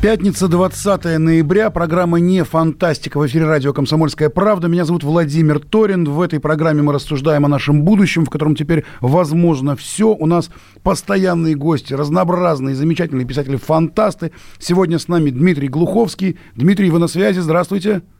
Пятница, 0.00 0.46
20 0.46 1.18
ноября. 1.18 1.70
Программа 1.70 2.20
«Не 2.20 2.44
фантастика» 2.44 3.18
в 3.18 3.26
эфире 3.26 3.46
радио 3.46 3.72
«Комсомольская 3.72 4.28
правда». 4.28 4.68
Меня 4.68 4.84
зовут 4.84 5.02
Владимир 5.02 5.58
Торин. 5.58 6.04
В 6.04 6.20
этой 6.20 6.38
программе 6.38 6.82
мы 6.82 6.92
рассуждаем 6.92 7.44
о 7.44 7.48
нашем 7.48 7.82
будущем, 7.82 8.24
в 8.24 8.30
котором 8.30 8.54
теперь 8.54 8.84
возможно 9.00 9.74
все. 9.74 10.14
У 10.14 10.26
нас 10.26 10.50
постоянные 10.84 11.56
гости, 11.56 11.94
разнообразные, 11.94 12.76
замечательные 12.76 13.26
писатели-фантасты. 13.26 14.30
Сегодня 14.60 15.00
с 15.00 15.08
нами 15.08 15.30
Дмитрий 15.30 15.66
Глуховский. 15.66 16.38
Дмитрий, 16.54 16.90
вы 16.90 17.00
на 17.00 17.08
связи. 17.08 17.40
Здравствуйте. 17.40 17.88
Здравствуйте. 17.88 18.17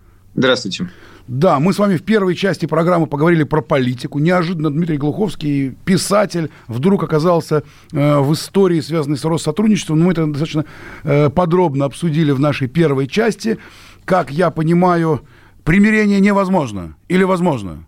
Да, 1.27 1.59
мы 1.61 1.75
с 1.75 1.79
вами 1.79 1.99
в 1.99 2.03
первой 2.05 2.35
части 2.35 2.65
программы 2.65 3.07
поговорили 3.07 3.43
про 3.45 3.61
политику. 3.61 4.19
Неожиданно 4.19 4.71
Дмитрий 4.71 4.97
Глуховский, 4.97 5.77
писатель, 5.85 6.51
вдруг 6.69 7.03
оказался 7.03 7.65
э, 7.93 8.19
в 8.19 8.33
истории, 8.33 8.81
связанной 8.81 9.19
с 9.19 9.25
Россотрудничеством. 9.27 10.01
Мы 10.01 10.13
это 10.13 10.27
достаточно 10.27 10.65
э, 11.05 11.29
подробно 11.29 11.85
обсудили 11.85 12.31
в 12.31 12.41
нашей 12.41 12.67
первой 12.67 13.09
части. 13.09 13.59
Как 14.07 14.31
я 14.31 14.51
понимаю, 14.51 15.21
примирение 15.65 16.19
невозможно 16.19 16.97
или 17.09 17.25
возможно? 17.25 17.85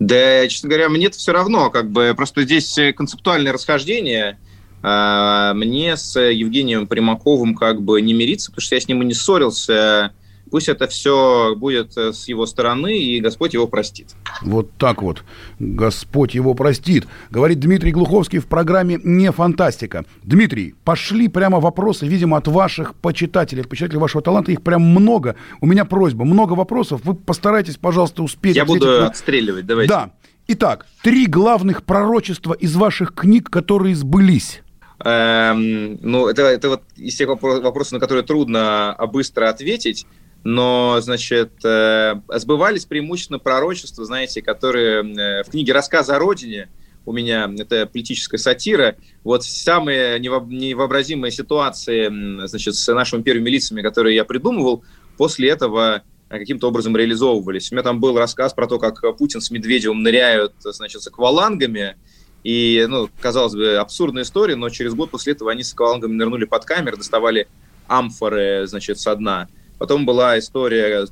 Да, 0.00 0.48
честно 0.48 0.68
говоря, 0.68 0.88
мне 0.88 1.06
это 1.06 1.18
все 1.18 1.32
равно. 1.32 1.70
Как 1.70 1.90
бы, 1.90 2.12
просто 2.16 2.42
здесь 2.42 2.76
концептуальное 2.96 3.52
расхождение 3.52 4.36
А, 4.82 5.54
мне 5.54 5.96
с 5.96 6.18
Евгением 6.18 6.86
Примаковым 6.86 7.54
как 7.54 7.82
бы 7.82 8.00
не 8.00 8.14
мириться, 8.14 8.50
потому 8.50 8.62
что 8.62 8.74
я 8.74 8.80
с 8.80 8.88
ним 8.88 9.02
и 9.02 9.06
не 9.06 9.14
ссорился. 9.14 10.12
Пусть 10.50 10.68
это 10.68 10.86
все 10.88 11.54
будет 11.56 11.96
э, 11.96 12.12
с 12.12 12.28
его 12.28 12.46
стороны, 12.46 12.98
и 12.98 13.20
Господь 13.20 13.54
его 13.54 13.66
простит. 13.66 14.08
Вот 14.42 14.72
так 14.78 15.02
вот. 15.02 15.24
Господь 15.58 16.34
его 16.34 16.54
простит. 16.54 17.06
Говорит 17.30 17.60
Дмитрий 17.60 17.92
Глуховский 17.92 18.38
в 18.38 18.46
программе 18.46 18.98
«Не 19.02 19.32
фантастика». 19.32 20.04
Дмитрий, 20.22 20.74
пошли 20.84 21.28
прямо 21.28 21.60
вопросы, 21.60 22.06
видимо, 22.06 22.36
от 22.36 22.48
ваших 22.48 22.94
почитателей, 22.94 23.64
почитателей 23.64 24.00
вашего 24.00 24.22
таланта. 24.22 24.52
Их 24.52 24.62
прям 24.62 24.82
много. 24.82 25.36
У 25.60 25.66
меня 25.66 25.84
просьба, 25.84 26.24
много 26.24 26.52
вопросов. 26.52 27.00
Вы 27.04 27.14
постарайтесь, 27.14 27.76
пожалуйста, 27.76 28.22
успеть. 28.22 28.56
Я 28.56 28.64
буду 28.64 29.04
отстреливать, 29.04 29.66
давайте. 29.66 29.92
Да. 29.92 30.10
Итак, 30.48 30.86
три 31.02 31.26
главных 31.26 31.82
пророчества 31.82 32.54
из 32.54 32.74
ваших 32.74 33.14
книг, 33.14 33.50
которые 33.50 33.94
сбылись. 33.94 34.62
Эм, 35.04 35.98
ну, 36.02 36.26
это, 36.26 36.42
это 36.42 36.70
вот 36.70 36.82
из 36.96 37.14
тех 37.16 37.28
вопросов, 37.28 37.92
на 37.92 38.00
которые 38.00 38.24
трудно 38.24 38.92
а 38.92 39.06
быстро 39.06 39.48
ответить 39.48 40.06
но, 40.48 40.98
значит, 41.02 41.62
э, 41.62 42.14
сбывались 42.30 42.86
преимущественно 42.86 43.38
пророчества, 43.38 44.06
знаете, 44.06 44.40
которые 44.40 45.02
э, 45.02 45.42
в 45.42 45.50
книге 45.50 45.74
«Рассказы 45.74 46.14
о 46.14 46.18
родине» 46.18 46.70
у 47.04 47.12
меня, 47.12 47.52
это 47.58 47.84
политическая 47.84 48.38
сатира, 48.38 48.96
вот 49.24 49.44
самые 49.44 50.18
невообразимые 50.18 51.32
ситуации, 51.32 52.46
значит, 52.46 52.76
с 52.76 52.94
нашими 52.94 53.20
первыми 53.20 53.50
лицами, 53.50 53.82
которые 53.82 54.16
я 54.16 54.24
придумывал, 54.24 54.84
после 55.18 55.50
этого 55.50 56.02
каким-то 56.28 56.68
образом 56.68 56.96
реализовывались. 56.96 57.70
У 57.70 57.74
меня 57.74 57.82
там 57.82 58.00
был 58.00 58.16
рассказ 58.16 58.54
про 58.54 58.66
то, 58.66 58.78
как 58.78 59.02
Путин 59.18 59.42
с 59.42 59.50
Медведевым 59.50 60.02
ныряют, 60.02 60.54
значит, 60.60 61.02
с 61.02 61.08
аквалангами, 61.08 61.96
и, 62.42 62.86
ну, 62.88 63.10
казалось 63.20 63.54
бы, 63.54 63.76
абсурдная 63.76 64.22
история, 64.22 64.56
но 64.56 64.70
через 64.70 64.94
год 64.94 65.10
после 65.10 65.34
этого 65.34 65.50
они 65.50 65.62
с 65.62 65.74
аквалангами 65.74 66.14
нырнули 66.14 66.46
под 66.46 66.64
камеру, 66.64 66.96
доставали 66.96 67.48
амфоры, 67.86 68.66
значит, 68.66 68.98
со 68.98 69.14
дна. 69.14 69.46
Потом 69.78 70.04
была 70.04 70.38
история, 70.38 71.06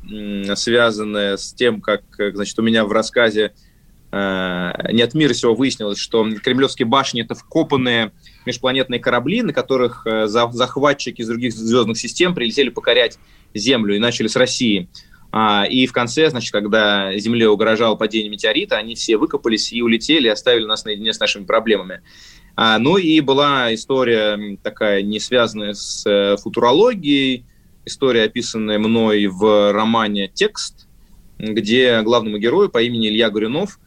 связанная 0.57 1.37
с 1.37 1.52
тем, 1.52 1.81
как, 1.81 2.02
значит, 2.18 2.59
у 2.59 2.62
меня 2.62 2.85
в 2.85 2.92
рассказе 2.92 3.52
э, 4.11 4.72
«Не 4.92 5.02
от 5.02 5.14
мира 5.14 5.33
всего» 5.33 5.55
выяснилось, 5.55 5.98
что 5.98 6.29
кремлевские 6.42 6.87
башни– 6.87 7.22
это 7.24 7.35
вкопанные 7.35 8.12
межпланетные 8.44 9.00
корабли, 9.00 9.42
на 9.42 9.52
которых 9.52 10.07
э, 10.07 10.26
захватчики 10.26 11.22
из 11.22 11.29
других 11.29 11.52
звездных 11.52 11.96
систем 11.96 12.35
прилетели 12.35 12.68
покорять 12.70 13.18
Землю 13.55 13.94
и 13.94 13.98
начали 13.98 14.26
с 14.26 14.37
России. 14.37 14.88
А, 15.33 15.64
и 15.68 15.87
в 15.87 15.92
конце, 15.92 16.31
значит, 16.31 16.50
когда 16.50 17.16
Земле 17.18 17.48
угрожало 17.48 17.94
падение 17.94 18.31
метеорита, 18.31 18.76
они 18.76 18.94
все 18.94 19.16
выкопались 19.16 19.72
и 19.72 19.83
улетели, 19.83 20.29
оставили 20.29 20.64
нас 20.64 20.85
наедине 20.85 21.12
с 21.12 21.20
нашими 21.20 21.44
проблемами. 21.44 22.00
А, 22.55 22.79
ну 22.79 22.96
и 22.96 23.20
была 23.20 23.74
история 23.74 24.57
такая, 24.62 25.02
не 25.02 25.20
связанная 25.20 25.74
с 25.74 26.07
э, 26.07 26.37
футурологией, 26.38 27.44
история, 27.87 28.25
описанная 28.25 28.79
мной 28.79 29.27
в 29.27 29.72
романе 29.72 30.29
«Текст», 30.33 30.87
где 31.38 32.03
главному 32.03 32.38
герою 32.38 32.68
по 32.68 32.83
имени 32.83 33.09
Илья 33.09 33.31
Горюнов 33.31 33.79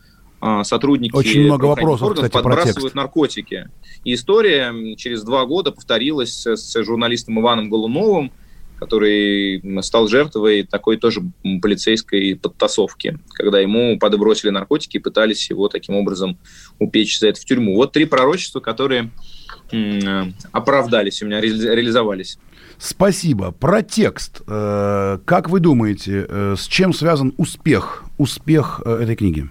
а, 0.41 0.63
сотрудники 0.63 1.15
Очень 1.15 1.43
много 1.43 1.65
вопросов, 1.65 2.13
кстати, 2.13 2.31
подбрасывают 2.31 2.95
наркотики. 2.95 3.69
И 4.03 4.13
история 4.13 4.95
через 4.95 5.23
два 5.23 5.45
года 5.45 5.71
повторилась 5.71 6.45
с 6.45 6.83
журналистом 6.83 7.39
Иваном 7.39 7.69
Голуновым, 7.69 8.31
который 8.79 9.61
стал 9.83 10.07
жертвой 10.07 10.63
такой 10.63 10.95
тоже 10.95 11.21
полицейской 11.61 12.37
подтасовки, 12.41 13.19
когда 13.33 13.59
ему 13.59 13.99
подбросили 13.99 14.51
наркотики 14.51 14.97
и 14.97 15.01
пытались 15.01 15.49
его 15.49 15.67
таким 15.67 15.95
образом 15.95 16.37
упечь 16.79 17.19
за 17.19 17.27
это 17.27 17.41
в 17.41 17.45
тюрьму. 17.45 17.75
Вот 17.75 17.91
три 17.91 18.05
пророчества, 18.05 18.61
которые 18.61 19.11
оправдались 20.53 21.21
у 21.21 21.25
меня, 21.25 21.41
реализовались. 21.41 22.39
Спасибо. 22.79 23.51
Про 23.51 23.83
текст. 23.83 24.41
Э, 24.47 25.19
как 25.25 25.49
вы 25.49 25.59
думаете, 25.59 26.25
э, 26.27 26.55
с 26.57 26.65
чем 26.65 26.93
связан 26.93 27.33
успех, 27.37 28.05
успех 28.17 28.81
э, 28.85 29.03
этой 29.03 29.17
книги? 29.17 29.49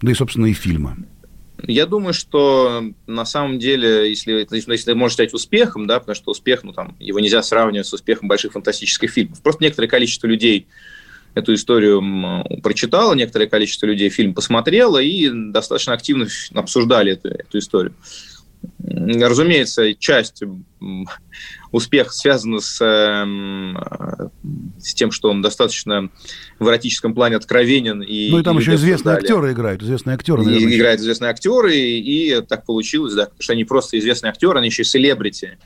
Да 0.00 0.10
и, 0.10 0.14
собственно, 0.14 0.46
и 0.46 0.54
фильма. 0.54 0.96
Я 1.62 1.84
думаю, 1.84 2.14
что 2.14 2.82
на 3.06 3.26
самом 3.26 3.58
деле, 3.58 4.08
если, 4.08 4.46
если 4.50 4.92
можно 4.94 5.10
считать 5.12 5.34
успехом, 5.34 5.86
да, 5.86 6.00
потому 6.00 6.16
что 6.16 6.30
успех, 6.30 6.64
ну, 6.64 6.72
там, 6.72 6.96
его 6.98 7.20
нельзя 7.20 7.42
сравнивать 7.42 7.86
с 7.86 7.92
успехом 7.92 8.28
больших 8.28 8.52
фантастических 8.52 9.10
фильмов. 9.10 9.42
Просто 9.42 9.62
некоторое 9.62 9.88
количество 9.88 10.26
людей 10.26 10.66
эту 11.34 11.52
историю 11.52 12.02
прочитало, 12.62 13.14
некоторое 13.14 13.46
количество 13.46 13.84
людей 13.84 14.08
фильм 14.08 14.32
посмотрело 14.32 14.98
и 14.98 15.28
достаточно 15.28 15.92
активно 15.92 16.26
обсуждали 16.54 17.12
эту, 17.12 17.28
эту 17.28 17.58
историю. 17.58 17.94
Разумеется, 18.82 19.94
часть 19.94 20.42
успеха 21.72 22.12
связана 22.12 22.60
с, 22.60 22.80
эм, 22.84 23.78
с 24.78 24.94
тем, 24.94 25.10
что 25.10 25.30
он 25.30 25.42
достаточно 25.42 26.10
в 26.58 26.68
эротическом 26.68 27.14
плане 27.14 27.36
откровенен. 27.36 28.02
И, 28.02 28.30
ну 28.30 28.40
и 28.40 28.42
там 28.42 28.58
и 28.58 28.60
еще 28.60 28.74
известные 28.74 29.14
обсуждали. 29.14 29.40
актеры 29.40 29.52
играют, 29.52 29.82
известные 29.82 30.14
актеры. 30.14 30.44
Наверное, 30.44 30.76
играют 30.76 31.00
известные 31.00 31.30
актеры, 31.30 31.76
и, 31.76 32.36
и 32.36 32.40
так 32.42 32.64
получилось, 32.64 33.14
да, 33.14 33.24
потому 33.24 33.42
что 33.42 33.52
они 33.52 33.64
просто 33.64 33.98
известные 33.98 34.30
актеры, 34.30 34.58
они 34.58 34.68
еще 34.68 34.82
и 34.82 34.84
селебрити. 34.84 35.58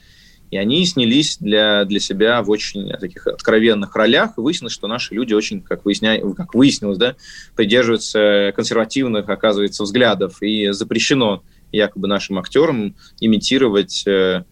И 0.51 0.57
они 0.57 0.85
снялись 0.87 1.39
для, 1.39 1.85
для 1.85 1.99
себя 1.99 2.41
в 2.43 2.51
очень 2.51 2.89
таких 3.01 3.27
откровенных 3.27 3.97
ролях. 3.97 4.33
И 4.37 4.41
выяснилось, 4.41 4.75
что 4.75 4.87
наши 4.87 5.15
люди 5.15 5.35
очень, 5.35 5.63
как, 5.63 5.85
выясня... 5.85 6.21
как 6.37 6.55
выяснилось, 6.55 6.99
да, 6.99 7.17
придерживаются 7.57 8.53
консервативных, 8.55 9.29
оказывается, 9.29 9.83
взглядов. 9.83 10.43
И 10.43 10.71
запрещено 10.71 11.43
якобы 11.73 12.07
нашим 12.07 12.39
актерам 12.39 12.95
имитировать 13.21 14.07
э, 14.07 14.45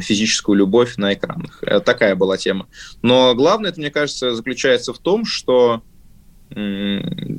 физическую 0.00 0.56
любовь 0.56 0.96
на 0.96 1.14
экранах. 1.14 1.62
Э, 1.62 1.80
такая 1.80 2.14
была 2.14 2.36
тема. 2.36 2.66
Но 3.02 3.34
главное, 3.34 3.70
это, 3.70 3.80
мне 3.80 3.90
кажется, 3.90 4.34
заключается 4.34 4.92
в 4.92 4.98
том, 4.98 5.24
что 5.24 5.82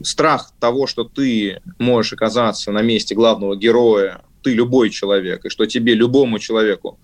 страх 0.04 0.52
того, 0.60 0.88
что 0.88 1.06
ты 1.06 1.62
можешь 1.80 2.12
оказаться 2.12 2.72
на 2.74 2.82
месте 2.82 3.16
главного 3.16 3.56
героя, 3.56 4.24
ты 4.42 4.54
любой 4.54 4.90
человек, 4.90 5.46
и 5.46 5.50
что 5.50 5.66
тебе, 5.68 5.94
любому 5.94 6.38
человеку, 6.38 7.00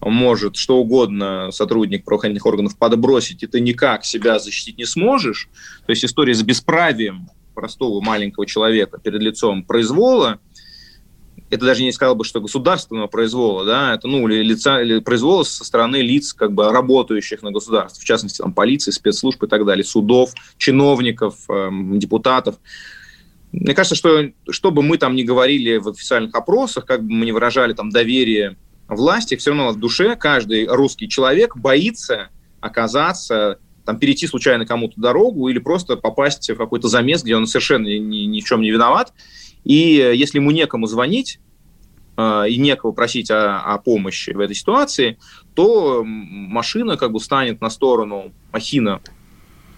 может 0.00 0.56
что 0.56 0.78
угодно 0.78 1.50
сотрудник 1.50 2.04
правоохранительных 2.04 2.46
органов 2.46 2.78
подбросить, 2.78 3.42
и 3.42 3.46
ты 3.46 3.60
никак 3.60 4.06
себя 4.06 4.38
защитить 4.38 4.78
не 4.78 4.86
сможешь. 4.86 5.50
То 5.84 5.90
есть 5.90 6.04
история 6.04 6.34
с 6.34 6.42
бесправием 6.42 7.28
простого 7.54 8.00
маленького 8.00 8.46
человека 8.46 8.98
перед 8.98 9.20
лицом 9.20 9.64
произвола– 9.64 10.38
это 11.50 11.66
даже 11.66 11.82
не 11.82 11.92
сказал 11.92 12.14
бы, 12.14 12.24
что 12.24 12.40
государственного 12.40 13.08
произвола, 13.08 13.64
да, 13.64 13.94
это, 13.94 14.06
ну, 14.06 14.26
лица, 14.26 14.80
или 14.80 15.00
произвола 15.00 15.42
со 15.42 15.64
стороны 15.64 15.96
лиц, 15.96 16.32
как 16.32 16.52
бы, 16.52 16.70
работающих 16.70 17.42
на 17.42 17.50
государство, 17.50 18.00
в 18.00 18.04
частности, 18.04 18.38
там, 18.38 18.54
полиции, 18.54 18.92
спецслужб 18.92 19.42
и 19.42 19.48
так 19.48 19.66
далее, 19.66 19.84
судов, 19.84 20.32
чиновников, 20.58 21.34
эм, 21.48 21.98
депутатов. 21.98 22.56
Мне 23.50 23.74
кажется, 23.74 23.96
что, 23.96 24.30
что 24.48 24.70
бы 24.70 24.82
мы 24.82 24.96
там 24.96 25.16
ни 25.16 25.24
говорили 25.24 25.78
в 25.78 25.88
официальных 25.88 26.34
опросах, 26.36 26.86
как 26.86 27.02
бы 27.02 27.12
мы 27.12 27.26
ни 27.26 27.32
выражали 27.32 27.72
там 27.72 27.90
доверие 27.90 28.56
власти, 28.86 29.34
все 29.36 29.50
равно 29.50 29.72
в 29.72 29.78
душе 29.78 30.14
каждый 30.14 30.66
русский 30.66 31.08
человек 31.08 31.56
боится 31.56 32.28
оказаться 32.60 33.58
там, 33.84 33.98
перейти 33.98 34.28
случайно 34.28 34.66
кому-то 34.66 35.00
дорогу 35.00 35.48
или 35.48 35.58
просто 35.58 35.96
попасть 35.96 36.48
в 36.48 36.56
какой-то 36.56 36.86
замес, 36.86 37.24
где 37.24 37.34
он 37.34 37.46
совершенно 37.46 37.86
ни, 37.86 38.26
ни 38.26 38.40
в 38.40 38.44
чем 38.44 38.60
не 38.60 38.70
виноват, 38.70 39.12
и 39.64 39.98
э, 39.98 40.14
если 40.14 40.38
ему 40.38 40.50
некому 40.50 40.86
звонить, 40.86 41.40
э, 42.16 42.48
и 42.48 42.56
некого 42.56 42.92
просить 42.92 43.30
о, 43.30 43.60
о 43.60 43.78
помощи 43.78 44.30
в 44.30 44.40
этой 44.40 44.54
ситуации, 44.54 45.18
то 45.54 46.02
машина 46.04 46.96
как 46.96 47.12
бы 47.12 47.20
станет 47.20 47.60
на 47.60 47.70
сторону, 47.70 48.32
махина, 48.52 49.00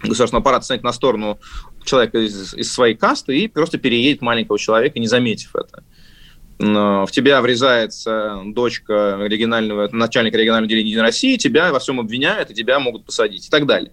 государственный 0.01 0.41
аппарат 0.41 0.65
станет 0.65 0.83
на 0.83 0.91
сторону 0.91 1.39
человека 1.83 2.19
из, 2.19 2.53
из 2.53 2.71
своей 2.71 2.95
касты 2.95 3.37
и 3.37 3.47
просто 3.47 3.77
переедет 3.77 4.21
маленького 4.21 4.59
человека, 4.59 4.99
не 4.99 5.07
заметив 5.07 5.55
это. 5.55 5.83
В 6.59 7.07
тебя 7.11 7.41
врезается 7.41 8.41
дочка 8.45 9.17
регионального, 9.25 9.89
начальника 9.91 10.37
регионального 10.37 10.67
отделения 10.67 11.01
России, 11.01 11.35
тебя 11.35 11.71
во 11.71 11.79
всем 11.79 11.99
обвиняют, 11.99 12.51
и 12.51 12.53
тебя 12.53 12.79
могут 12.79 13.05
посадить 13.05 13.47
и 13.47 13.49
так 13.49 13.65
далее. 13.65 13.91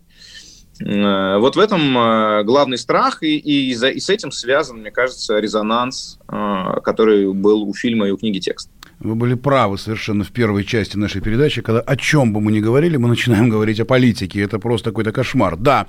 Э, 0.80 1.38
вот 1.38 1.56
в 1.56 1.58
этом 1.58 1.96
э, 1.96 2.44
главный 2.44 2.78
страх, 2.78 3.22
и, 3.22 3.36
и, 3.36 3.70
и 3.70 4.00
с 4.00 4.10
этим 4.10 4.32
связан, 4.32 4.78
мне 4.78 4.90
кажется, 4.90 5.38
резонанс, 5.38 6.18
э, 6.28 6.80
который 6.82 7.32
был 7.32 7.62
у 7.62 7.74
фильма 7.74 8.08
и 8.08 8.10
у 8.10 8.16
книги 8.16 8.38
«Текст». 8.38 8.70
Вы 8.98 9.14
были 9.14 9.34
правы 9.34 9.78
совершенно 9.78 10.24
в 10.24 10.30
первой 10.30 10.64
части 10.64 10.96
нашей 10.96 11.22
передачи, 11.22 11.62
когда 11.62 11.80
о 11.80 11.96
чем 11.96 12.32
бы 12.32 12.40
мы 12.40 12.52
ни 12.52 12.60
говорили, 12.60 12.96
мы 12.96 13.08
начинаем 13.08 13.48
говорить 13.50 13.80
о 13.80 13.84
политике. 13.84 14.42
Это 14.42 14.58
просто 14.58 14.90
какой-то 14.90 15.12
кошмар. 15.12 15.56
Да, 15.56 15.86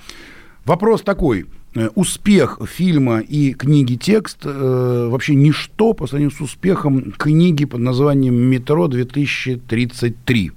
вопрос 0.66 1.02
такой. 1.02 1.46
Успех 1.96 2.60
фильма 2.68 3.20
и 3.20 3.54
книги 3.54 3.96
«Текст» 3.96 4.40
э, 4.44 5.08
вообще 5.10 5.36
ничто 5.36 5.94
по 5.94 6.06
сравнению 6.06 6.36
с 6.36 6.42
успехом 6.42 7.14
книги 7.14 7.64
под 7.64 7.80
названием 7.80 8.36
«Метро 8.36 8.88
2033». 8.88 10.52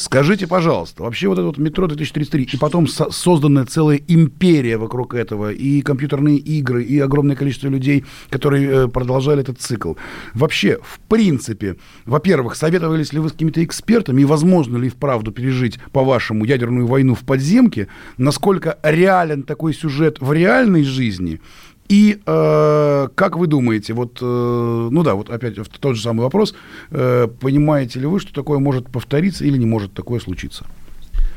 Скажите, 0.00 0.46
пожалуйста, 0.46 1.02
вообще 1.02 1.28
вот 1.28 1.34
это 1.34 1.46
вот 1.46 1.58
метро 1.58 1.86
2033 1.86 2.48
и 2.54 2.56
потом 2.56 2.88
со- 2.88 3.10
созданная 3.10 3.66
целая 3.66 4.00
империя 4.08 4.78
вокруг 4.78 5.12
этого, 5.12 5.52
и 5.52 5.82
компьютерные 5.82 6.38
игры, 6.38 6.82
и 6.82 6.98
огромное 6.98 7.36
количество 7.36 7.68
людей, 7.68 8.06
которые 8.30 8.70
э, 8.70 8.88
продолжали 8.88 9.42
этот 9.42 9.60
цикл. 9.60 9.96
Вообще, 10.32 10.78
в 10.82 11.00
принципе, 11.00 11.76
во-первых, 12.06 12.56
советовались 12.56 13.12
ли 13.12 13.18
вы 13.18 13.28
с 13.28 13.32
какими-то 13.32 13.62
экспертами, 13.62 14.22
и 14.22 14.24
возможно 14.24 14.78
ли 14.78 14.88
вправду 14.88 15.32
пережить, 15.32 15.78
по-вашему, 15.92 16.46
ядерную 16.46 16.86
войну 16.86 17.14
в 17.14 17.20
подземке? 17.20 17.88
Насколько 18.16 18.78
реален 18.82 19.42
такой 19.42 19.74
сюжет 19.74 20.16
в 20.18 20.32
реальной 20.32 20.82
жизни? 20.82 21.42
И 21.90 22.20
э, 22.24 23.08
как 23.16 23.36
вы 23.36 23.48
думаете, 23.48 23.94
вот, 23.94 24.18
э, 24.22 24.24
ну 24.24 25.02
да, 25.02 25.16
вот 25.16 25.28
опять 25.28 25.56
тот 25.80 25.96
же 25.96 26.00
самый 26.00 26.20
вопрос, 26.20 26.54
э, 26.92 27.26
понимаете 27.40 27.98
ли 27.98 28.06
вы, 28.06 28.20
что 28.20 28.32
такое 28.32 28.60
может 28.60 28.88
повториться 28.92 29.44
или 29.44 29.58
не 29.58 29.66
может 29.66 29.92
такое 29.92 30.20
случиться? 30.20 30.64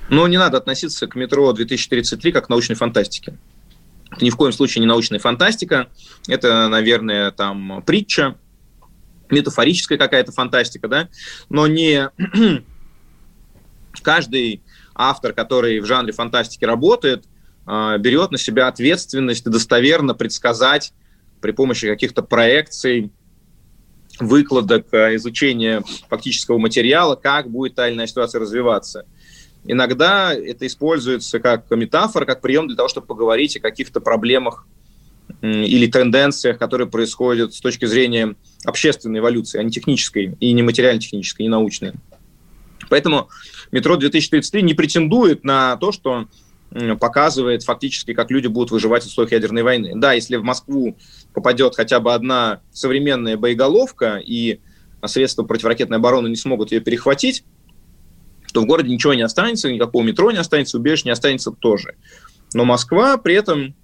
Ну, 0.10 0.28
не 0.28 0.38
надо 0.38 0.60
относиться 0.60 1.08
к 1.08 1.16
метро 1.16 1.52
2033 1.54 2.32
как 2.32 2.46
к 2.46 2.50
научной 2.50 2.76
фантастике. 2.76 3.34
Это 4.12 4.24
ни 4.24 4.30
в 4.30 4.36
коем 4.36 4.54
случае 4.54 4.82
не 4.82 4.86
научная 4.86 5.18
фантастика. 5.18 5.88
Это, 6.28 6.68
наверное, 6.68 7.32
там 7.32 7.82
притча, 7.84 8.36
метафорическая 9.32 9.98
какая-то 9.98 10.34
фантастика, 10.34 10.88
да, 10.88 11.10
но 11.50 11.66
не 11.66 12.12
каждый 14.04 14.62
автор, 14.94 15.34
который 15.34 15.80
в 15.80 15.88
жанре 15.88 16.14
фантастики 16.14 16.64
работает, 16.64 17.26
берет 17.66 18.32
на 18.32 18.38
себя 18.38 18.68
ответственность 18.68 19.46
достоверно 19.46 20.14
предсказать 20.14 20.94
при 21.42 21.52
помощи 21.52 21.88
каких-то 21.88 22.24
проекций, 22.24 23.12
выкладок, 24.20 24.88
а, 24.94 25.16
изучения 25.16 25.84
фактического 26.10 26.58
материала, 26.58 27.16
как 27.16 27.50
будет 27.50 27.76
та 27.76 27.88
или 27.88 27.96
иная 27.96 28.08
ситуация 28.08 28.40
развиваться. 28.40 29.06
Иногда 29.66 30.34
это 30.34 30.68
используется 30.68 31.40
как 31.40 31.70
метафора, 31.72 32.26
как 32.26 32.42
прием 32.42 32.68
для 32.68 32.76
того, 32.76 32.90
чтобы 32.90 33.08
поговорить 33.08 33.56
о 33.58 33.60
каких-то 33.60 34.02
проблемах 34.02 34.68
или 35.42 35.88
тенденциях, 35.88 36.58
которые 36.58 36.88
происходят 36.88 37.54
с 37.54 37.62
точки 37.62 37.86
зрения 37.86 38.36
общественной 38.66 39.20
эволюции, 39.20 39.60
а 39.60 39.64
не 39.64 39.72
технической, 39.72 40.36
и 40.40 40.52
не 40.52 40.64
материально-технической, 40.64 41.46
и 41.46 41.50
научной. 41.50 41.94
Поэтому 42.90 43.30
метро 43.72 43.96
2033 43.96 44.62
не 44.64 44.74
претендует 44.74 45.44
на 45.46 45.78
то, 45.78 45.92
что 45.94 46.28
показывает 47.00 47.64
фактически, 47.64 48.14
как 48.14 48.32
люди 48.32 48.48
будут 48.48 48.72
выживать 48.72 49.04
в 49.04 49.08
условиях 49.08 49.34
ядерной 49.34 49.64
войны. 49.64 49.92
Да, 49.96 50.14
если 50.14 50.38
в 50.38 50.44
Москву 50.44 50.98
попадет 51.34 51.76
хотя 51.76 52.00
бы 52.00 52.14
одна 52.14 52.62
современная 52.72 53.38
боеголовка, 53.38 54.18
и 54.18 54.60
средства 55.06 55.44
противоракетной 55.44 55.98
обороны 55.98 56.30
не 56.30 56.36
смогут 56.36 56.72
ее 56.72 56.80
перехватить, 56.80 57.44
то 58.54 58.62
в 58.62 58.66
городе 58.66 58.90
ничего 58.90 59.14
не 59.14 59.24
останется, 59.24 59.72
никакого 59.72 60.04
метро 60.04 60.32
не 60.32 60.38
останется, 60.38 60.78
убежищ 60.78 61.06
не 61.06 61.12
останется 61.12 61.52
тоже. 61.52 61.96
Но 62.54 62.66
Москва 62.66 63.18
при 63.18 63.36
этом 63.36 63.76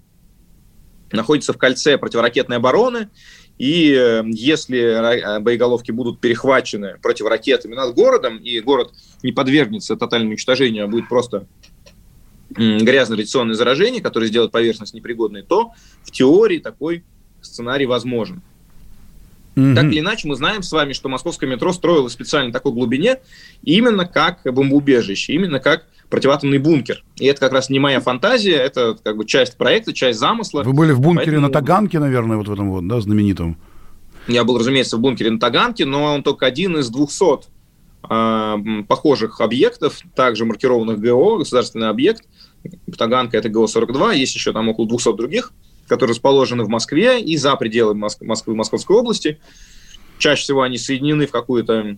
находится 1.12 1.52
в 1.52 1.58
кольце 1.58 1.98
противоракетной 1.98 2.56
обороны, 2.56 3.10
и 3.58 3.92
э, 3.92 4.22
если 4.26 5.40
боеголовки 5.40 5.90
будут 5.90 6.20
перехвачены 6.20 6.98
противоракетами 7.02 7.74
над 7.74 7.94
городом, 7.94 8.38
и 8.38 8.60
город 8.60 8.92
не 9.22 9.32
подвергнется 9.32 9.96
тотальному 9.96 10.30
уничтожению, 10.30 10.84
а 10.84 10.88
будет 10.88 11.08
просто 11.08 11.46
грязное 12.50 13.16
радиационное 13.16 13.54
заражение, 13.54 14.02
которое 14.02 14.26
сделает 14.26 14.52
поверхность 14.52 14.94
непригодной, 14.94 15.42
то 15.42 15.72
в 16.02 16.10
теории 16.10 16.58
такой 16.58 17.04
сценарий 17.40 17.86
возможен. 17.86 18.42
Mm-hmm. 19.56 19.74
Так 19.74 19.84
или 19.86 20.00
иначе, 20.00 20.28
мы 20.28 20.36
знаем 20.36 20.62
с 20.62 20.70
вами, 20.70 20.92
что 20.92 21.08
московское 21.08 21.48
метро 21.48 21.72
строилось 21.72 22.12
специально 22.12 22.50
в 22.50 22.52
такой 22.52 22.72
глубине, 22.72 23.18
именно 23.62 24.06
как 24.06 24.40
бомбоубежище, 24.44 25.32
именно 25.32 25.58
как 25.58 25.86
противоатомный 26.08 26.58
бункер. 26.58 27.04
И 27.16 27.26
это 27.26 27.40
как 27.40 27.52
раз 27.52 27.70
не 27.70 27.78
моя 27.78 28.00
фантазия, 28.00 28.56
это 28.56 28.96
как 29.02 29.16
бы 29.16 29.24
часть 29.24 29.56
проекта, 29.56 29.92
часть 29.92 30.18
замысла. 30.18 30.62
Вы 30.62 30.72
были 30.72 30.92
в 30.92 31.00
бункере 31.00 31.26
Поэтому... 31.26 31.46
на 31.46 31.52
Таганке, 31.52 31.98
наверное, 31.98 32.36
вот 32.36 32.48
в 32.48 32.52
этом 32.52 32.70
вот, 32.70 32.86
да, 32.86 33.00
знаменитом? 33.00 33.56
Я 34.26 34.44
был, 34.44 34.58
разумеется, 34.58 34.96
в 34.96 35.00
бункере 35.00 35.30
на 35.30 35.38
Таганке, 35.38 35.84
но 35.84 36.14
он 36.14 36.22
только 36.22 36.46
один 36.46 36.76
из 36.76 36.88
200 36.90 37.48
э, 38.08 38.82
похожих 38.86 39.40
объектов, 39.40 39.98
также 40.14 40.44
маркированных 40.44 41.00
ГО, 41.00 41.38
государственный 41.38 41.88
объект. 41.88 42.24
Таганка– 42.96 43.36
это 43.38 43.48
ГО-42, 43.48 44.16
есть 44.16 44.34
еще 44.34 44.52
там 44.52 44.68
около 44.68 44.86
200 44.88 45.16
других, 45.16 45.52
которые 45.86 46.14
расположены 46.14 46.64
в 46.64 46.68
Москве 46.68 47.20
и 47.20 47.36
за 47.36 47.56
пределами 47.56 47.98
Моск- 47.98 48.24
Москвы, 48.24 48.54
Московской 48.54 48.96
области. 48.96 49.38
Чаще 50.18 50.42
всего 50.42 50.62
они 50.62 50.78
соединены 50.78 51.26
в 51.26 51.30
какую-то 51.30 51.96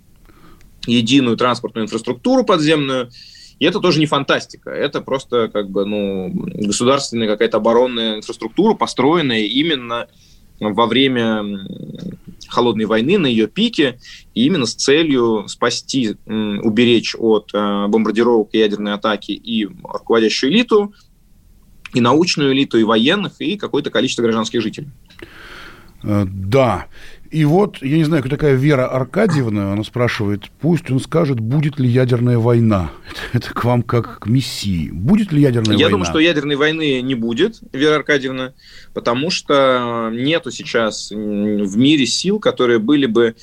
единую 0.87 1.37
транспортную 1.37 1.87
инфраструктуру 1.87 2.45
подземную. 2.45 3.11
И 3.59 3.65
это 3.65 3.79
тоже 3.79 4.01
не 4.01 4.07
фантастика, 4.07 4.71
это 4.71 5.01
просто 5.01 5.49
как 5.49 5.71
бы 5.71 5.85
ну, 5.85 6.31
государственная 6.33 7.29
какая-то 7.29 7.59
оборонная 7.59 8.17
инфраструктура, 8.17 8.75
построенная 8.75 9.43
именно 9.43 10.09
во 10.59 10.87
время 10.87 11.45
холодной 12.49 12.85
войны 12.87 13.19
на 13.19 13.27
ее 13.27 13.47
пике, 13.47 13.99
и 14.35 14.45
именно 14.47 14.67
с 14.67 14.75
целью 14.75 15.47
спасти, 15.49 16.17
уберечь 16.27 17.15
от 17.19 17.51
э, 17.55 17.87
бомбардировок 17.89 18.51
и 18.53 18.59
ядерной 18.59 18.95
атаки 18.95 19.33
и 19.33 19.67
руководящую 19.67 20.53
элиту, 20.53 20.95
и 21.95 22.01
научную 22.01 22.53
элиту, 22.53 22.79
и 22.79 22.85
военных, 22.85 23.41
и 23.41 23.57
какое-то 23.57 23.91
количество 23.91 24.23
гражданских 24.23 24.63
жителей. 24.63 24.89
Э, 26.03 26.25
да. 26.27 26.87
И 27.33 27.47
вот, 27.47 27.79
я 27.81 27.97
не 27.97 28.05
знаю, 28.05 28.23
кто 28.23 28.29
такая 28.29 28.55
Вера 28.57 28.87
Аркадьевна, 28.87 29.73
она 29.73 29.85
спрашивает, 29.85 30.51
пусть 30.61 30.91
он 30.91 31.01
скажет, 31.01 31.41
будет 31.41 31.81
ли 31.81 31.89
ядерная 31.89 32.37
война. 32.37 32.91
Это, 33.11 33.39
это 33.47 33.55
к 33.55 33.65
вам 33.65 33.83
как 33.83 34.19
к 34.19 34.27
мессии. 34.27 34.91
Будет 34.93 35.33
ли 35.33 35.41
ядерная 35.41 35.79
я 35.79 35.87
война? 35.87 35.87
Я 35.87 35.89
думаю, 35.89 36.05
что 36.05 36.19
ядерной 36.19 36.57
войны 36.57 37.01
не 37.01 37.15
будет, 37.15 37.61
Вера 37.73 37.97
Аркадьевна, 37.97 38.53
потому 38.93 39.31
что 39.31 40.11
нету 40.13 40.51
сейчас 40.51 41.11
в 41.11 41.77
мире 41.77 42.05
сил, 42.05 42.39
которые 42.39 42.79
были 42.79 43.07
бы 43.07 43.35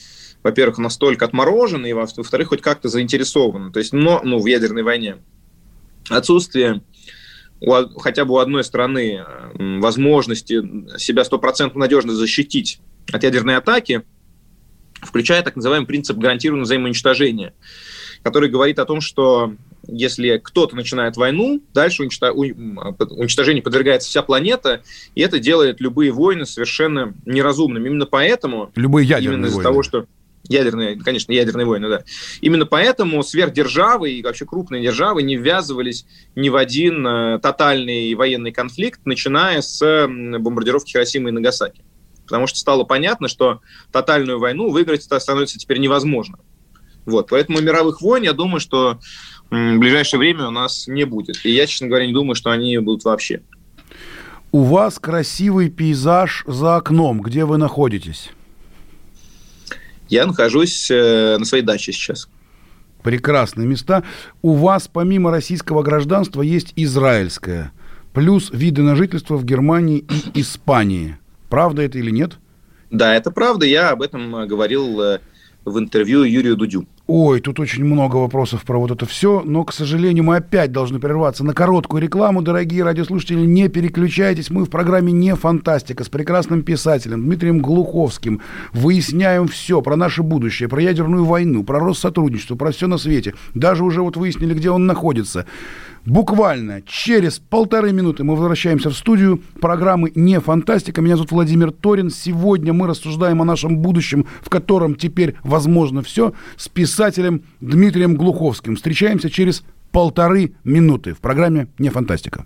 во-первых, 0.43 0.77
настолько 0.77 1.25
отморожены, 1.25 1.89
и 1.89 1.93
во-вторых, 1.93 2.49
хоть 2.49 2.61
как-то 2.61 2.87
заинтересованы. 2.87 3.73
То 3.73 3.79
есть, 3.79 3.91
но, 3.91 4.21
ну, 4.23 4.39
в 4.39 4.45
ядерной 4.45 4.83
войне. 4.83 5.17
Отсутствие 6.09 6.81
у, 7.59 7.71
хотя 7.99 8.23
бы 8.23 8.35
у 8.35 8.37
одной 8.37 8.63
страны 8.63 9.25
возможности 9.53 10.61
себя 10.97 11.25
стопроцентно 11.25 11.81
надежно 11.81 12.13
защитить 12.13 12.79
от 13.11 13.23
ядерной 13.23 13.57
атаки, 13.57 14.03
включая 15.01 15.41
так 15.43 15.55
называемый 15.55 15.87
принцип 15.87 16.17
гарантированного 16.17 16.65
взаимоуничтожения, 16.65 17.53
который 18.23 18.49
говорит 18.49 18.79
о 18.79 18.85
том, 18.85 19.01
что 19.01 19.53
если 19.87 20.39
кто-то 20.43 20.75
начинает 20.75 21.17
войну, 21.17 21.61
дальше 21.73 22.03
уничтожению 22.03 23.63
подвергается 23.63 24.09
вся 24.09 24.21
планета, 24.21 24.81
и 25.15 25.21
это 25.21 25.39
делает 25.39 25.79
любые 25.81 26.11
войны 26.11 26.45
совершенно 26.45 27.13
неразумными. 27.25 27.87
Именно 27.87 28.05
поэтому... 28.05 28.71
Любые 28.75 29.07
ядерные 29.07 29.35
именно 29.35 29.45
из-за 29.47 29.57
войны. 29.57 29.69
того, 29.69 29.83
что 29.83 30.05
Ядерные, 30.47 30.97
конечно, 30.97 31.31
ядерные 31.33 31.65
войны, 31.65 31.89
да. 31.89 32.03
Именно 32.41 32.65
поэтому 32.65 33.21
сверхдержавы 33.21 34.11
и 34.11 34.23
вообще 34.23 34.45
крупные 34.45 34.81
державы 34.81 35.21
не 35.21 35.35
ввязывались 35.35 36.05
ни 36.35 36.49
в 36.49 36.55
один 36.55 37.05
э, 37.05 37.39
тотальный 37.39 38.15
военный 38.15 38.51
конфликт, 38.51 39.01
начиная 39.05 39.61
с 39.61 40.07
бомбардировки 40.07 40.91
Хиросимы 40.91 41.29
и 41.29 41.33
Нагасаки 41.33 41.83
потому 42.29 42.45
что 42.45 42.59
стало 42.59 42.83
понятно, 42.83 43.27
что 43.27 43.61
тотальную 43.91 44.39
войну 44.39 44.69
выиграть 44.69 45.03
становится 45.03 45.57
теперь 45.57 45.79
невозможно. 45.79 46.37
Вот, 47.05 47.29
поэтому 47.29 47.59
мировых 47.59 48.01
войн, 48.01 48.23
я 48.23 48.33
думаю, 48.33 48.59
что 48.59 48.99
в 49.49 49.77
ближайшее 49.77 50.19
время 50.19 50.47
у 50.47 50.51
нас 50.51 50.87
не 50.87 51.05
будет. 51.05 51.43
И 51.43 51.51
я, 51.51 51.65
честно 51.65 51.87
говоря, 51.87 52.05
не 52.05 52.13
думаю, 52.13 52.35
что 52.35 52.51
они 52.51 52.77
будут 52.77 53.03
вообще. 53.03 53.41
У 54.51 54.61
вас 54.61 54.99
красивый 54.99 55.69
пейзаж 55.69 56.43
за 56.45 56.75
окном. 56.75 57.21
Где 57.21 57.45
вы 57.45 57.57
находитесь? 57.57 58.29
Я 60.07 60.27
нахожусь 60.27 60.89
э, 60.91 61.37
на 61.39 61.45
своей 61.45 61.63
даче 61.63 61.91
сейчас. 61.91 62.29
Прекрасные 63.01 63.67
места. 63.67 64.03
У 64.41 64.53
вас 64.53 64.87
помимо 64.87 65.31
российского 65.31 65.81
гражданства 65.81 66.41
есть 66.41 66.73
израильское. 66.75 67.71
Плюс 68.13 68.49
виды 68.51 68.81
на 68.81 68.95
жительство 68.95 69.35
в 69.35 69.45
Германии 69.45 69.99
и 70.33 70.41
Испании. 70.41 71.17
Правда 71.49 71.81
это 71.81 71.97
или 71.97 72.11
нет? 72.11 72.37
Да, 72.89 73.13
это 73.13 73.31
правда. 73.31 73.65
Я 73.65 73.89
об 73.91 74.01
этом 74.01 74.35
э, 74.35 74.45
говорил 74.45 75.01
э, 75.01 75.19
в 75.65 75.77
интервью 75.77 76.23
Юрию 76.23 76.55
Дудю. 76.55 76.87
Ой, 77.11 77.39
тут 77.39 77.59
очень 77.59 77.85
много 77.85 78.17
вопросов 78.17 78.61
про 78.61 78.77
вот 78.79 78.91
это 78.91 79.07
все, 79.07 79.41
но, 79.43 79.63
к 79.63 79.73
сожалению, 79.73 80.23
мы 80.23 80.35
опять 80.35 80.71
должны 80.71 80.99
прерваться 80.99 81.43
на 81.43 81.55
короткую 81.55 82.03
рекламу. 82.03 82.43
Дорогие 82.43 82.83
радиослушатели, 82.83 83.47
не 83.47 83.67
переключайтесь. 83.67 84.51
Мы 84.51 84.63
в 84.63 84.69
программе 84.69 85.11
«Не 85.11 85.35
фантастика» 85.35 86.03
с 86.03 86.07
прекрасным 86.07 86.61
писателем 86.61 87.23
Дмитрием 87.23 87.61
Глуховским 87.61 88.41
выясняем 88.73 89.47
все 89.47 89.81
про 89.81 89.95
наше 89.95 90.21
будущее, 90.21 90.69
про 90.69 90.83
ядерную 90.83 91.25
войну, 91.25 91.63
про 91.63 91.79
Россотрудничество, 91.79 92.53
про 92.53 92.71
все 92.71 92.85
на 92.85 92.99
свете. 92.99 93.33
Даже 93.55 93.83
уже 93.83 94.03
вот 94.03 94.15
выяснили, 94.15 94.53
где 94.53 94.69
он 94.69 94.85
находится. 94.85 95.47
Буквально 96.05 96.81
через 96.83 97.39
полторы 97.39 97.91
минуты 97.91 98.23
мы 98.23 98.35
возвращаемся 98.35 98.89
в 98.89 98.95
студию 98.95 99.41
программы 99.59 100.11
«Не 100.15 100.39
фантастика». 100.39 101.01
Меня 101.01 101.17
зовут 101.17 101.31
Владимир 101.31 101.71
Торин. 101.71 102.09
Сегодня 102.09 102.71
мы 102.71 102.87
рассуждаем 102.87 103.41
о 103.41 103.45
нашем 103.45 103.77
будущем, 103.77 104.25
в 104.41 104.49
котором 104.49 104.95
теперь 104.95 105.35
возможно 105.43 106.01
все, 106.01 106.33
с 106.55 106.69
писателем 106.99 107.45
Дмитрием 107.61 108.15
Глуховским. 108.17 108.75
Встречаемся 108.75 109.29
через 109.29 109.63
полторы 109.93 110.55
минуты 110.65 111.13
в 111.13 111.19
программе 111.21 111.69
«Не 111.77 111.89
фантастика». 111.89 112.45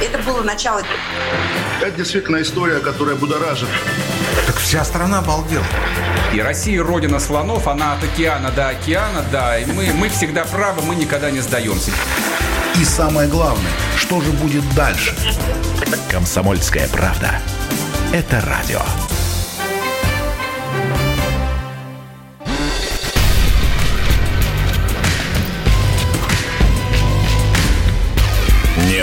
Это 0.00 0.22
было 0.24 0.42
начало. 0.44 0.80
Это 1.82 1.96
действительно 1.96 2.40
история, 2.40 2.78
которая 2.78 3.16
будоражит. 3.16 3.68
Так 4.46 4.54
вся 4.58 4.84
страна 4.84 5.18
обалдела. 5.18 5.64
И 6.32 6.38
Россия 6.38 6.84
родина 6.84 7.18
слонов, 7.18 7.66
она 7.66 7.94
от 7.94 8.04
океана 8.04 8.52
до 8.52 8.68
океана, 8.68 9.24
да, 9.32 9.58
и 9.58 9.66
мы, 9.66 9.92
мы 9.92 10.08
всегда 10.08 10.44
правы, 10.44 10.82
мы 10.82 10.94
никогда 10.94 11.32
не 11.32 11.40
сдаемся. 11.40 11.90
И 12.80 12.84
самое 12.84 13.28
главное, 13.28 13.72
что 13.96 14.20
же 14.20 14.30
будет 14.30 14.62
дальше? 14.76 15.16
Комсомольская 16.08 16.86
правда. 16.90 17.40
Это 18.12 18.40
радио. 18.42 18.82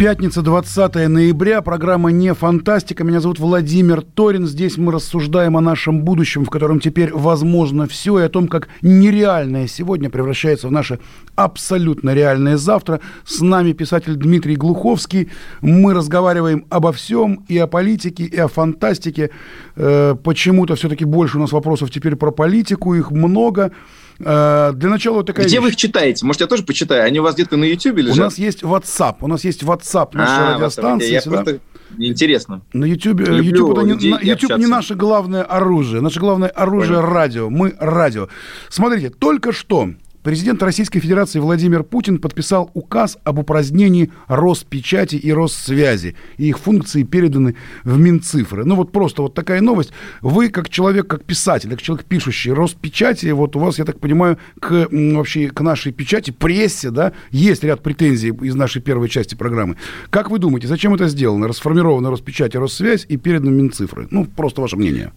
Пятница, 0.00 0.40
20 0.40 0.94
ноября. 1.10 1.60
Программа 1.60 2.10
«Не 2.10 2.32
фантастика». 2.32 3.04
Меня 3.04 3.20
зовут 3.20 3.38
Владимир 3.38 4.00
Торин. 4.00 4.46
Здесь 4.46 4.78
мы 4.78 4.92
рассуждаем 4.92 5.58
о 5.58 5.60
нашем 5.60 6.04
будущем, 6.04 6.46
в 6.46 6.48
котором 6.48 6.80
теперь 6.80 7.12
возможно 7.12 7.86
все, 7.86 8.18
и 8.18 8.22
о 8.22 8.30
том, 8.30 8.48
как 8.48 8.68
нереальное 8.80 9.66
сегодня 9.66 10.08
превращается 10.08 10.68
в 10.68 10.72
наше 10.72 11.00
абсолютно 11.34 12.14
реальное 12.14 12.56
завтра. 12.56 13.00
С 13.26 13.42
нами 13.42 13.74
писатель 13.74 14.14
Дмитрий 14.14 14.56
Глуховский. 14.56 15.28
Мы 15.60 15.92
разговариваем 15.92 16.64
обо 16.70 16.92
всем, 16.92 17.44
и 17.46 17.58
о 17.58 17.66
политике, 17.66 18.24
и 18.24 18.38
о 18.38 18.48
фантастике. 18.48 19.28
Э, 19.76 20.14
почему-то 20.24 20.76
все-таки 20.76 21.04
больше 21.04 21.36
у 21.36 21.42
нас 21.42 21.52
вопросов 21.52 21.90
теперь 21.90 22.16
про 22.16 22.30
политику, 22.30 22.94
их 22.94 23.10
много. 23.10 23.64
Э, 23.64 23.99
для 24.20 24.88
начала 24.88 25.16
вот 25.16 25.26
такая 25.26 25.46
Где 25.46 25.56
вещь. 25.56 25.62
вы 25.62 25.68
их 25.70 25.76
читаете? 25.76 26.26
Может, 26.26 26.42
я 26.42 26.46
тоже 26.46 26.62
почитаю? 26.62 27.04
Они 27.04 27.18
у 27.20 27.22
вас 27.22 27.34
где-то 27.34 27.56
на 27.56 27.64
YouTube 27.64 27.96
лежат? 27.98 28.18
У 28.18 28.20
нас 28.22 28.38
есть 28.38 28.62
WhatsApp. 28.62 29.16
У 29.20 29.26
нас 29.28 29.44
есть 29.44 29.62
WhatsApp 29.62 30.10
нашей 30.16 30.34
А, 30.36 30.54
радиостанции. 30.56 31.10
Я 31.12 31.20
сюда. 31.20 31.42
просто... 31.42 31.60
Интересно. 31.98 32.60
На 32.72 32.84
YouTube, 32.84 33.18
Люблю 33.20 33.42
YouTube, 33.42 33.78
это 33.78 33.82
не, 33.82 34.28
YouTube 34.28 34.58
не 34.58 34.66
наше 34.66 34.94
главное 34.94 35.42
оружие. 35.42 36.00
Наше 36.00 36.20
главное 36.20 36.48
оружие 36.48 37.00
Понял. 37.00 37.12
радио. 37.12 37.50
Мы 37.50 37.74
радио. 37.80 38.28
Смотрите, 38.68 39.10
только 39.10 39.52
что 39.52 39.90
президент 40.22 40.62
Российской 40.62 41.00
Федерации 41.00 41.38
Владимир 41.38 41.82
Путин 41.82 42.18
подписал 42.18 42.70
указ 42.74 43.18
об 43.24 43.38
упразднении 43.38 44.10
Роспечати 44.28 45.16
и 45.16 45.32
Россвязи. 45.32 46.16
И 46.36 46.48
их 46.48 46.58
функции 46.58 47.02
переданы 47.02 47.56
в 47.84 47.98
Минцифры. 47.98 48.64
Ну 48.64 48.76
вот 48.76 48.92
просто 48.92 49.22
вот 49.22 49.34
такая 49.34 49.60
новость. 49.60 49.92
Вы 50.20 50.48
как 50.48 50.68
человек, 50.68 51.06
как 51.06 51.24
писатель, 51.24 51.70
как 51.70 51.82
человек 51.82 52.06
пишущий 52.06 52.52
Роспечати, 52.52 53.30
вот 53.30 53.56
у 53.56 53.58
вас, 53.58 53.78
я 53.78 53.84
так 53.84 54.00
понимаю, 54.00 54.38
к 54.58 54.88
вообще 54.90 55.48
к 55.48 55.60
нашей 55.60 55.92
печати, 55.92 56.30
прессе, 56.30 56.90
да, 56.90 57.12
есть 57.30 57.64
ряд 57.64 57.82
претензий 57.82 58.30
из 58.30 58.54
нашей 58.54 58.82
первой 58.82 59.08
части 59.08 59.34
программы. 59.34 59.76
Как 60.10 60.30
вы 60.30 60.38
думаете, 60.38 60.68
зачем 60.68 60.94
это 60.94 61.08
сделано? 61.08 61.48
Расформирована 61.48 62.10
Роспечать 62.10 62.54
и 62.54 62.58
Россвязь 62.58 63.06
и 63.08 63.16
переданы 63.16 63.50
Минцифры? 63.50 64.08
Ну, 64.10 64.24
просто 64.24 64.60
ваше 64.60 64.76
мнение. 64.76 65.12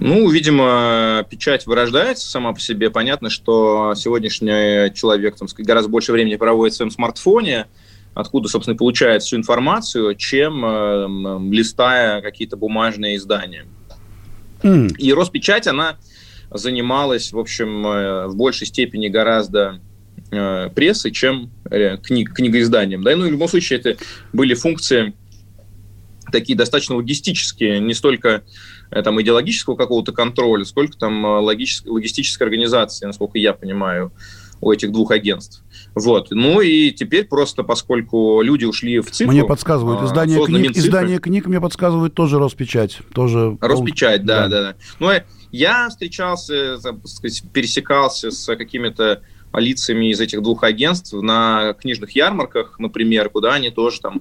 Ну, 0.00 0.30
видимо, 0.30 1.26
печать 1.28 1.66
вырождается 1.66 2.28
сама 2.30 2.52
по 2.52 2.60
себе. 2.60 2.88
Понятно, 2.88 3.30
что 3.30 3.94
сегодняшний 3.96 4.94
человек 4.94 5.36
там, 5.36 5.48
гораздо 5.58 5.90
больше 5.90 6.12
времени 6.12 6.36
проводит 6.36 6.74
в 6.74 6.76
своем 6.76 6.90
смартфоне, 6.90 7.66
откуда, 8.14 8.48
собственно, 8.48 8.76
получает 8.76 9.22
всю 9.22 9.36
информацию, 9.36 10.14
чем 10.14 10.64
э, 10.64 11.08
листая 11.50 12.20
какие-то 12.20 12.56
бумажные 12.56 13.16
издания. 13.16 13.66
М, 14.62 14.88
И 14.98 15.12
Роспечать, 15.12 15.66
она 15.66 15.98
занималась, 16.50 17.32
в 17.32 17.38
общем, 17.38 17.86
э, 17.86 18.26
в 18.28 18.36
большей 18.36 18.66
степени 18.68 19.08
гораздо 19.08 19.80
э, 20.30 20.70
прессой, 20.74 21.10
чем 21.10 21.50
э, 21.70 21.96
книг, 21.98 22.34
книгоизданием. 22.34 23.02
Да? 23.02 23.16
Ну, 23.16 23.24
и 23.24 23.28
в 23.28 23.32
любом 23.32 23.48
случае, 23.48 23.80
это 23.80 23.96
были 24.32 24.54
функции 24.54 25.14
такие 26.30 26.56
достаточно 26.56 26.96
логистические, 26.96 27.80
не 27.80 27.94
столько 27.94 28.42
там, 28.90 29.20
идеологического 29.20 29.76
какого-то 29.76 30.12
контроля, 30.12 30.64
сколько 30.64 30.96
там 30.96 31.24
э, 31.24 31.40
логической, 31.40 31.90
логистической 31.90 32.46
организации, 32.46 33.06
насколько 33.06 33.38
я 33.38 33.52
понимаю, 33.52 34.12
у 34.60 34.72
этих 34.72 34.90
двух 34.92 35.10
агентств. 35.12 35.62
Вот. 35.94 36.28
Ну 36.30 36.60
и 36.60 36.90
теперь 36.90 37.24
просто, 37.24 37.62
поскольку 37.62 38.40
люди 38.42 38.64
ушли 38.64 39.00
в 39.00 39.10
цифру... 39.10 39.32
Мне 39.32 39.44
подсказывают. 39.44 40.00
а, 40.02 40.04
Издание 40.06 40.44
книг, 40.44 40.62
Минцифры. 40.62 40.88
издание 40.88 41.18
книг 41.18 41.46
мне 41.46 41.60
подсказывает 41.60 42.14
тоже 42.14 42.38
Роспечать. 42.38 42.98
Тоже 43.14 43.56
Роспечать, 43.60 44.24
да, 44.24 44.48
Да. 44.48 44.48
да, 44.48 44.62
да. 44.72 44.74
Ну, 44.98 45.10
э, 45.10 45.24
я 45.52 45.88
встречался, 45.88 46.78
так 46.82 47.06
сказать, 47.06 47.42
пересекался 47.52 48.30
с 48.30 48.54
какими-то 48.56 49.22
лицами 49.54 50.10
из 50.10 50.20
этих 50.20 50.42
двух 50.42 50.62
агентств 50.62 51.12
на 51.14 51.72
книжных 51.74 52.10
ярмарках, 52.10 52.78
например, 52.78 53.30
куда 53.30 53.54
они 53.54 53.70
тоже 53.70 54.00
там 54.00 54.16
э, 54.16 54.20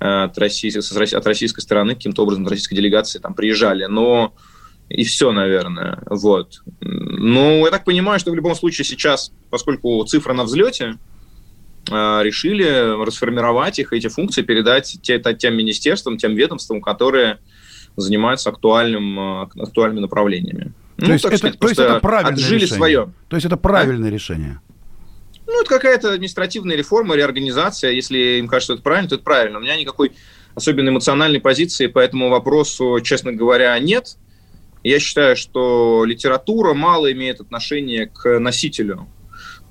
от, 0.00 0.38
российской, 0.38 1.14
от 1.16 1.26
российской 1.26 1.60
стороны 1.60 1.94
каким-то 1.94 2.22
образом, 2.22 2.44
от 2.44 2.50
российской 2.50 2.76
делегации 2.76 3.18
там 3.18 3.34
приезжали. 3.34 3.84
Но 3.86 4.34
и 4.88 5.04
все, 5.04 5.32
наверное. 5.32 5.98
Вот. 6.06 6.60
Ну, 6.80 7.64
я 7.64 7.70
так 7.70 7.84
понимаю, 7.84 8.18
что 8.18 8.30
в 8.30 8.34
любом 8.34 8.54
случае 8.54 8.84
сейчас, 8.84 9.32
поскольку 9.50 10.02
цифра 10.04 10.32
на 10.32 10.44
взлете, 10.44 10.96
э, 11.90 12.20
решили 12.22 13.04
расформировать 13.04 13.78
их, 13.78 13.92
эти 13.92 14.08
функции 14.08 14.42
передать 14.42 14.98
те- 15.02 15.18
тем 15.38 15.56
министерствам, 15.56 16.16
тем 16.18 16.34
ведомствам, 16.34 16.80
которые 16.80 17.38
занимаются 17.96 18.50
актуальным, 18.50 19.18
э, 19.18 19.42
актуальными 19.62 20.00
направлениями. 20.00 20.72
То 20.98 21.06
Ну, 21.06 21.12
есть, 21.12 21.24
это, 21.24 21.36
сказать, 21.36 21.58
то 21.58 21.68
есть 21.68 21.78
это 21.80 22.00
правильное 22.00 22.32
отжили 22.34 22.60
решение. 22.60 22.76
свое. 22.76 23.12
То 23.28 23.36
есть 23.36 23.46
это 23.46 23.56
правильное 23.56 24.10
решение. 24.10 24.60
Ну, 25.48 25.62
это 25.62 25.68
какая-то 25.70 26.12
административная 26.12 26.76
реформа, 26.76 27.16
реорганизация. 27.16 27.90
Если 27.90 28.38
им 28.38 28.48
кажется, 28.48 28.66
что 28.66 28.74
это 28.74 28.82
правильно, 28.82 29.08
то 29.08 29.14
это 29.14 29.24
правильно. 29.24 29.58
У 29.58 29.62
меня 29.62 29.76
никакой 29.76 30.12
особенно 30.54 30.90
эмоциональной 30.90 31.40
позиции 31.40 31.86
по 31.86 32.00
этому 32.00 32.28
вопросу, 32.28 33.00
честно 33.02 33.32
говоря, 33.32 33.78
нет. 33.78 34.18
Я 34.84 35.00
считаю, 35.00 35.36
что 35.36 36.04
литература 36.04 36.74
мало 36.74 37.10
имеет 37.12 37.40
отношение 37.40 38.06
к 38.06 38.38
носителю. 38.38 39.08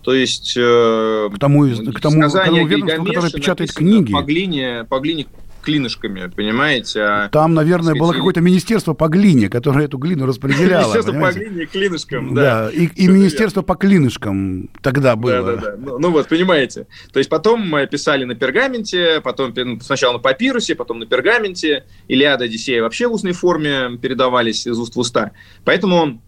То 0.02 0.14
есть... 0.14 0.56
э, 0.58 1.30
К 1.32 1.38
тому, 1.40 1.68
к 1.68 2.00
тому, 2.02 2.22
к 2.28 2.32
тому 2.32 2.66
ведомству, 2.66 3.06
которое 3.06 3.32
печатает 3.32 3.72
книги. 3.72 4.12
По 4.12 4.22
глине, 4.24 4.86
по 4.90 5.00
глине 5.00 5.28
клинышками, 5.68 6.32
понимаете? 6.34 7.02
А 7.02 7.30
Там, 7.30 7.54
наверное, 7.54 7.90
так 7.94 7.98
было 8.00 8.08
сказать, 8.08 8.20
какое-то 8.20 8.42
министерство 8.42 8.94
по 8.94 9.08
глине, 9.10 9.50
которое 9.50 9.86
эту 9.86 9.98
глину 9.98 10.26
распределяло. 10.26 10.94
Министерство 10.94 11.12
по 11.14 11.32
глине 11.34 11.64
и 11.64 11.66
клинышкам, 11.66 12.34
да. 12.34 12.66
Да, 12.66 12.70
и, 12.72 13.08
министерство 13.08 13.62
по 13.62 13.76
клинышкам 13.76 14.70
тогда 14.82 15.12
Да, 15.12 15.16
было. 15.18 15.44
да, 15.44 15.56
да. 15.58 15.76
Ну, 15.78 16.00
ну 16.00 16.12
вот, 16.12 16.28
понимаете. 16.30 16.88
То 17.12 17.20
есть 17.20 17.30
потом 17.30 17.68
мы 17.68 17.86
писали 17.88 18.24
на 18.24 18.36
пергаменте, 18.36 19.20
потом 19.22 19.54
пи- 19.54 19.80
сначала 19.82 20.14
на 20.14 20.20
папирусе, 20.20 20.74
потом 20.76 21.00
на 21.00 21.06
пергаменте. 21.06 21.84
Илиада, 22.08 22.46
Одиссея 22.46 22.82
вообще 22.82 23.08
в 23.08 23.14
устной 23.14 23.34
форме 23.34 23.98
передавались 24.02 24.66
из 24.66 24.80
уст 24.80 24.96
в 24.96 25.00
уста. 25.00 25.32
Поэтому 25.66 26.22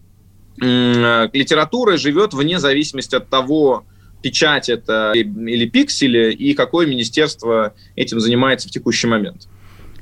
м, 0.60 1.30
литература 1.32 1.96
живет 1.96 2.34
вне 2.34 2.58
зависимости 2.58 3.14
от 3.14 3.28
того, 3.30 3.84
печать 4.22 4.68
это 4.68 5.12
или 5.14 5.66
пиксели, 5.66 6.32
и 6.32 6.54
какое 6.54 6.86
министерство 6.86 7.74
этим 7.96 8.20
занимается 8.20 8.68
в 8.68 8.70
текущий 8.70 9.06
момент. 9.06 9.48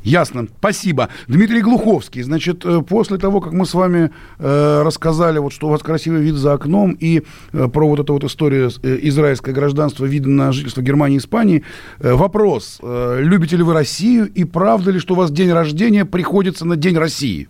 Ясно, 0.02 0.46
спасибо. 0.58 1.08
Дмитрий 1.26 1.60
Глуховский, 1.60 2.22
значит, 2.22 2.64
э, 2.64 2.80
после 2.82 3.18
того, 3.18 3.40
как 3.40 3.52
мы 3.52 3.66
с 3.66 3.74
вами 3.74 4.10
э, 4.38 4.82
рассказали, 4.82 5.38
вот, 5.38 5.52
что 5.52 5.66
у 5.66 5.70
вас 5.70 5.82
красивый 5.82 6.22
вид 6.22 6.34
за 6.36 6.52
окном, 6.52 6.92
и 6.92 7.22
э, 7.52 7.68
про 7.68 7.88
вот 7.88 7.98
эту 7.98 8.12
вот 8.12 8.24
историю 8.24 8.70
э, 8.82 8.98
израильское 9.02 9.52
гражданство, 9.52 10.04
видно 10.04 10.46
на 10.46 10.52
жительство 10.52 10.82
Германии 10.82 11.16
и 11.16 11.18
Испании, 11.18 11.64
э, 11.98 12.12
вопрос, 12.14 12.78
э, 12.80 13.18
любите 13.20 13.56
ли 13.56 13.62
вы 13.62 13.74
Россию, 13.74 14.26
и 14.32 14.44
правда 14.44 14.92
ли, 14.92 15.00
что 15.00 15.14
у 15.14 15.16
вас 15.16 15.30
день 15.30 15.50
рождения 15.50 16.04
приходится 16.04 16.64
на 16.64 16.76
День 16.76 16.96
России? 16.96 17.48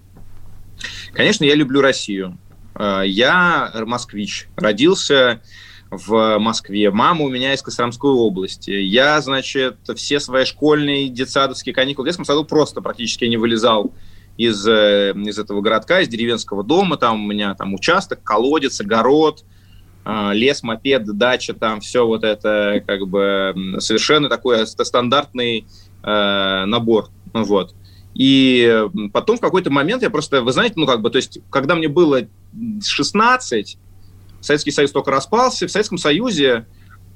Конечно, 1.12 1.44
я 1.44 1.54
люблю 1.54 1.80
Россию. 1.80 2.38
Э, 2.74 3.02
Я 3.04 3.72
москвич. 3.86 4.48
Родился 4.56 5.42
в 5.90 6.38
Москве. 6.38 6.90
Мама 6.90 7.24
у 7.24 7.28
меня 7.28 7.54
из 7.54 7.62
Костромской 7.62 8.10
области. 8.10 8.70
Я, 8.70 9.20
значит, 9.20 9.78
все 9.96 10.20
свои 10.20 10.44
школьные, 10.44 11.08
детсадовские 11.08 11.74
каникулы 11.74 12.04
в 12.04 12.08
детском 12.08 12.24
саду 12.24 12.44
просто 12.44 12.80
практически 12.80 13.24
не 13.24 13.36
вылезал 13.36 13.92
из, 14.36 14.66
э, 14.66 15.12
из 15.16 15.38
этого 15.38 15.60
городка, 15.60 16.00
из 16.00 16.08
деревенского 16.08 16.62
дома. 16.62 16.96
Там 16.96 17.24
у 17.24 17.26
меня 17.26 17.54
там 17.54 17.74
участок, 17.74 18.22
колодец, 18.22 18.80
огород, 18.80 19.44
э, 20.04 20.30
лес, 20.34 20.62
мопед, 20.62 21.04
дача, 21.16 21.54
там 21.54 21.80
все 21.80 22.06
вот 22.06 22.22
это 22.22 22.82
как 22.86 23.06
бы 23.08 23.76
совершенно 23.78 24.28
такой 24.28 24.66
ст- 24.66 24.84
стандартный 24.84 25.66
э, 26.02 26.64
набор. 26.66 27.08
Ну 27.32 27.44
Вот. 27.44 27.74
И 28.14 28.84
потом 29.12 29.36
в 29.36 29.40
какой-то 29.40 29.70
момент 29.70 30.02
я 30.02 30.10
просто, 30.10 30.42
вы 30.42 30.52
знаете, 30.52 30.74
ну 30.76 30.86
как 30.86 31.02
бы, 31.02 31.10
то 31.10 31.16
есть, 31.16 31.38
когда 31.50 31.76
мне 31.76 31.88
было 31.88 32.22
16, 32.82 33.78
Советский 34.40 34.70
Союз 34.70 34.92
только 34.92 35.10
распался. 35.10 35.66
В 35.66 35.70
Советском 35.70 35.98
Союзе 35.98 36.66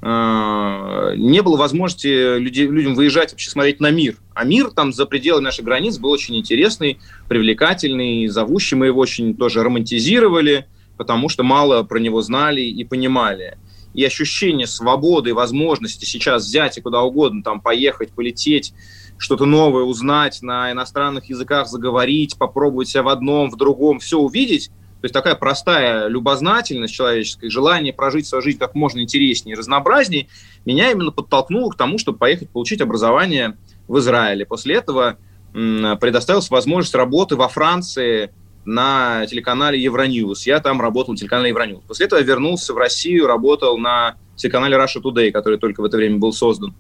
э, 0.00 1.14
не 1.16 1.42
было 1.42 1.56
возможности 1.56 2.38
люди, 2.38 2.62
людям 2.62 2.94
выезжать, 2.94 3.32
вообще 3.32 3.50
смотреть 3.50 3.80
на 3.80 3.90
мир. 3.90 4.16
А 4.34 4.44
мир 4.44 4.70
там 4.70 4.92
за 4.92 5.06
пределами 5.06 5.44
наших 5.44 5.64
границ 5.64 5.98
был 5.98 6.10
очень 6.10 6.36
интересный, 6.36 6.98
привлекательный, 7.28 8.26
зовущий. 8.28 8.76
Мы 8.76 8.86
его 8.86 9.00
очень 9.00 9.36
тоже 9.36 9.62
романтизировали, 9.62 10.66
потому 10.96 11.28
что 11.28 11.42
мало 11.42 11.82
про 11.84 11.98
него 11.98 12.20
знали 12.22 12.62
и 12.62 12.84
понимали. 12.84 13.58
И 13.94 14.04
ощущение 14.04 14.66
свободы, 14.66 15.34
возможности 15.34 16.04
сейчас 16.04 16.46
взять 16.46 16.78
и 16.78 16.80
куда 16.80 17.02
угодно 17.02 17.42
там 17.42 17.60
поехать, 17.60 18.10
полететь, 18.12 18.72
что-то 19.18 19.44
новое 19.44 19.84
узнать, 19.84 20.40
на 20.42 20.72
иностранных 20.72 21.28
языках 21.28 21.68
заговорить, 21.68 22.36
попробовать 22.38 22.88
себя 22.88 23.02
в 23.02 23.08
одном, 23.08 23.50
в 23.50 23.56
другом, 23.56 24.00
все 24.00 24.18
увидеть, 24.18 24.70
то 25.02 25.06
есть 25.06 25.14
такая 25.14 25.34
простая 25.34 26.06
любознательность 26.06 26.94
человеческая, 26.94 27.50
желание 27.50 27.92
прожить 27.92 28.28
свою 28.28 28.40
жизнь 28.40 28.60
как 28.60 28.76
можно 28.76 29.00
интереснее 29.00 29.56
и 29.56 29.58
разнообразнее, 29.58 30.28
меня 30.64 30.92
именно 30.92 31.10
подтолкнуло 31.10 31.70
к 31.72 31.76
тому, 31.76 31.98
чтобы 31.98 32.18
поехать 32.18 32.50
получить 32.50 32.80
образование 32.80 33.56
в 33.88 33.98
Израиле. 33.98 34.46
После 34.46 34.76
этого 34.76 35.18
предоставилась 35.52 36.50
возможность 36.50 36.94
работы 36.94 37.34
во 37.34 37.48
Франции 37.48 38.32
на 38.64 39.26
телеканале 39.26 39.82
Евроньюз. 39.82 40.46
Я 40.46 40.60
там 40.60 40.80
работал 40.80 41.14
на 41.14 41.18
телеканале 41.18 41.48
Евроньюз. 41.48 41.80
После 41.88 42.06
этого 42.06 42.20
я 42.20 42.24
вернулся 42.24 42.72
в 42.72 42.78
Россию, 42.78 43.26
работал 43.26 43.78
на 43.78 44.14
телеканале 44.36 44.76
Russia 44.76 45.02
Today, 45.02 45.32
который 45.32 45.58
только 45.58 45.80
в 45.80 45.84
это 45.84 45.96
время 45.96 46.18
был 46.18 46.32
создан. 46.32 46.76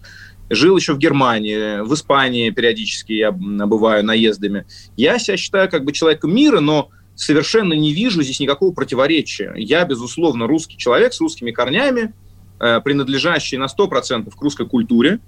Жил 0.48 0.76
еще 0.76 0.92
в 0.92 0.98
Германии, 0.98 1.80
в 1.82 1.92
Испании 1.94 2.50
периодически 2.50 3.14
я 3.14 3.32
бываю 3.32 4.04
наездами. 4.04 4.64
Я 4.96 5.18
себя 5.18 5.36
считаю 5.36 5.68
как 5.68 5.84
бы 5.84 5.90
человеком 5.90 6.32
мира, 6.32 6.60
но 6.60 6.90
совершенно 7.14 7.74
не 7.74 7.92
вижу 7.92 8.22
здесь 8.22 8.40
никакого 8.40 8.72
противоречия. 8.72 9.52
Я, 9.56 9.84
безусловно, 9.84 10.46
русский 10.46 10.76
человек 10.76 11.12
с 11.12 11.20
русскими 11.20 11.50
корнями, 11.50 12.14
э, 12.60 12.80
принадлежащий 12.80 13.56
на 13.56 13.68
100% 13.68 14.34
к 14.34 14.40
русской 14.40 14.66
культуре, 14.66 15.20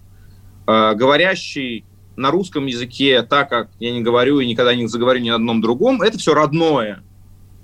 э, 0.66 0.94
говорящий 0.94 1.84
на 2.16 2.30
русском 2.30 2.66
языке 2.66 3.22
так, 3.22 3.50
как 3.50 3.70
я 3.80 3.90
не 3.90 4.00
говорю 4.00 4.40
и 4.40 4.46
никогда 4.46 4.74
не 4.74 4.86
заговорю 4.86 5.20
ни 5.20 5.30
на 5.30 5.36
одном 5.36 5.60
другом, 5.60 6.00
это 6.02 6.18
все 6.18 6.34
родное. 6.34 7.02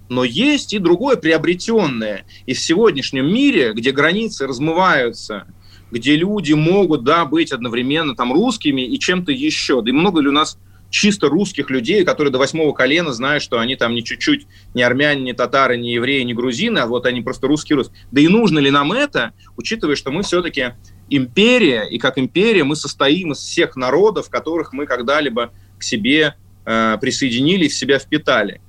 Но 0.09 0.25
есть 0.25 0.75
и 0.75 0.79
другое 0.79 1.17
приобретенное. 1.17 2.25
И 2.47 2.53
в 2.53 2.61
сегодняшнем 2.61 3.33
мире, 3.33 3.73
где 3.73 3.93
границы 3.93 4.47
размываются, 4.47 5.47
где 5.93 6.17
люди 6.17 6.53
могут, 6.53 7.05
да, 7.05 7.25
быть 7.25 7.53
одновременно 7.53 8.17
там 8.17 8.33
русскими 8.33 8.83
и 8.83 8.99
чем-то 8.99 9.31
еще, 9.31 9.83
да 9.83 9.91
и 9.91 9.93
много 9.93 10.21
ли 10.21 10.29
у 10.29 10.33
нас 10.33 10.59
чисто 10.91 11.29
русских 11.29 11.71
людей, 11.71 12.05
которые 12.05 12.33
до 12.33 12.39
восьмого 12.39 12.73
колена 12.73 13.13
знают, 13.13 13.43
что 13.43 13.59
они 13.59 13.77
там 13.77 13.95
не 13.95 14.05
чуть-чуть 14.05 14.47
не 14.75 14.83
армяне, 14.83 15.23
не 15.23 15.33
татары, 15.33 15.77
не 15.77 15.95
евреи, 15.95 16.23
не 16.23 16.35
грузины, 16.35 16.81
а 16.81 16.87
вот 16.87 17.07
они 17.07 17.23
просто 17.23 17.47
русские 17.47 17.77
русские. 17.77 17.99
Да 18.11 18.21
и 18.21 18.29
нужно 18.29 18.59
ли 18.59 18.71
нам 18.71 18.93
это, 18.93 19.33
учитывая, 19.57 19.97
что 19.97 20.11
мы 20.11 20.23
все-таки 20.23 20.75
империя, 21.09 21.85
и 21.85 21.99
как 21.99 22.19
империя 22.19 22.65
мы 22.65 22.77
состоим 22.77 23.33
из 23.33 23.39
всех 23.39 23.77
народов, 23.77 24.29
которых 24.29 24.73
мы 24.73 24.87
когда-либо 24.87 25.53
к 25.79 25.83
себе 25.83 26.35
э, 26.65 26.99
присоединили, 27.01 27.69
в 27.69 27.75
себя 27.75 27.99
впитали. 27.99 28.61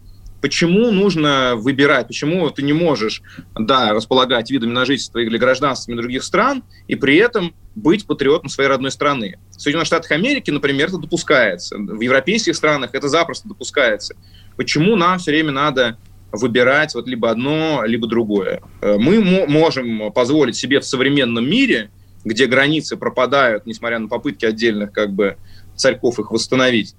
Почему 0.42 0.90
нужно 0.90 1.54
выбирать, 1.56 2.08
почему 2.08 2.50
ты 2.50 2.64
не 2.64 2.74
можешь, 2.74 3.22
да, 3.56 3.94
располагать 3.94 4.50
видами 4.50 4.72
на 4.72 4.86
жительство 4.86 5.20
или 5.20 5.38
гражданствами 5.38 5.96
других 5.96 6.24
стран, 6.24 6.64
и 6.88 6.96
при 6.96 7.18
этом 7.18 7.54
быть 7.76 8.08
патриотом 8.08 8.50
своей 8.50 8.68
родной 8.68 8.92
страны. 8.92 9.38
В 9.52 9.62
Соединенных 9.62 9.86
Штатах 9.86 10.12
Америки, 10.12 10.50
например, 10.50 10.88
это 10.88 10.98
допускается. 10.98 11.78
В 11.78 12.02
европейских 12.02 12.56
странах 12.56 12.90
это 12.94 13.08
запросто 13.08 13.48
допускается. 13.48 14.16
Почему 14.58 14.96
нам 14.96 15.20
все 15.20 15.32
время 15.32 15.52
надо 15.52 15.98
выбирать 16.32 16.96
вот 16.96 17.08
либо 17.08 17.30
одно, 17.30 17.84
либо 17.86 18.08
другое? 18.08 18.62
Э, 18.82 18.98
мы 18.98 19.22
можем 19.48 20.12
позволить 20.12 20.56
себе 20.56 20.80
в 20.80 20.86
современном 20.86 21.48
мире, 21.48 21.92
где 22.26 22.48
границы 22.48 22.98
пропадают, 22.98 23.68
несмотря 23.68 24.00
на 24.00 24.08
попытки 24.08 24.46
отдельных 24.46 24.92
как 24.92 25.14
бы 25.14 25.38
царьков 25.76 26.20
их 26.20 26.32
восстановить, 26.32 26.96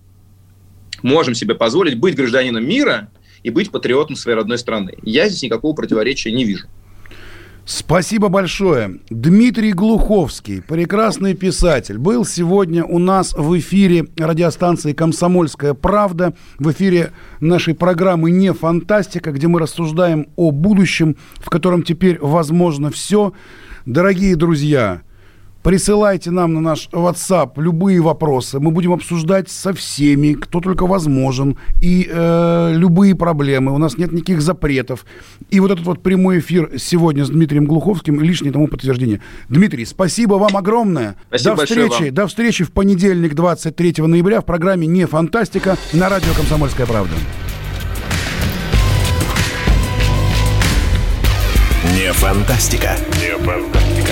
можем 1.02 1.34
себе 1.34 1.56
позволить 1.56 1.98
быть 1.98 2.14
гражданином 2.14 2.64
мира– 2.64 3.10
и 3.42 3.50
быть 3.50 3.70
патриотом 3.70 4.16
своей 4.16 4.36
родной 4.36 4.58
страны. 4.58 4.94
Я 5.02 5.28
здесь 5.28 5.42
никакого 5.42 5.74
противоречия 5.74 6.32
не 6.32 6.44
вижу. 6.44 6.66
Спасибо 7.64 8.28
большое. 8.28 8.98
Дмитрий 9.08 9.72
Глуховский, 9.72 10.60
прекрасный 10.60 11.34
писатель, 11.34 11.96
был 11.96 12.24
сегодня 12.24 12.84
у 12.84 12.98
нас 12.98 13.34
в 13.34 13.56
эфире 13.60 14.06
радиостанции 14.16 14.92
«Комсомольская 14.92 15.72
правда», 15.72 16.34
в 16.58 16.72
эфире 16.72 17.12
нашей 17.38 17.74
программы 17.74 18.32
«Не 18.32 18.52
фантастика», 18.52 19.30
где 19.30 19.46
мы 19.46 19.60
рассуждаем 19.60 20.26
о 20.34 20.50
будущем, 20.50 21.16
в 21.36 21.50
котором 21.50 21.84
теперь 21.84 22.18
возможно 22.20 22.90
все. 22.90 23.32
Дорогие 23.86 24.34
друзья, 24.34 25.02
Присылайте 25.62 26.32
нам 26.32 26.54
на 26.54 26.60
наш 26.60 26.88
WhatsApp 26.90 27.52
любые 27.56 28.00
вопросы. 28.00 28.58
Мы 28.58 28.72
будем 28.72 28.92
обсуждать 28.92 29.48
со 29.48 29.72
всеми, 29.72 30.32
кто 30.32 30.60
только 30.60 30.86
возможен. 30.86 31.56
И 31.80 32.08
э, 32.10 32.72
любые 32.74 33.14
проблемы. 33.14 33.72
У 33.72 33.78
нас 33.78 33.96
нет 33.96 34.12
никаких 34.12 34.42
запретов. 34.42 35.06
И 35.50 35.60
вот 35.60 35.70
этот 35.70 35.84
вот 35.84 36.02
прямой 36.02 36.40
эфир 36.40 36.72
сегодня 36.78 37.24
с 37.24 37.30
Дмитрием 37.30 37.66
Глуховским 37.66 38.20
лишнее 38.20 38.52
тому 38.52 38.66
подтверждение. 38.66 39.20
Дмитрий, 39.48 39.84
спасибо 39.84 40.34
вам 40.34 40.56
огромное. 40.56 41.14
Спасибо 41.28 41.56
до 41.56 41.64
встречи, 41.64 42.02
вам. 42.02 42.14
до 42.14 42.26
встречи 42.26 42.64
в 42.64 42.72
понедельник, 42.72 43.34
23 43.34 43.94
ноября 43.98 44.40
в 44.40 44.44
программе 44.44 44.88
«Не 44.88 45.06
фантастика» 45.06 45.76
на 45.92 46.08
радио 46.08 46.32
«Комсомольская 46.36 46.86
правда». 46.86 47.14
Не 51.94 52.12
фантастика. 52.12 52.96
Не 53.20 53.36
фантастика. 53.44 53.91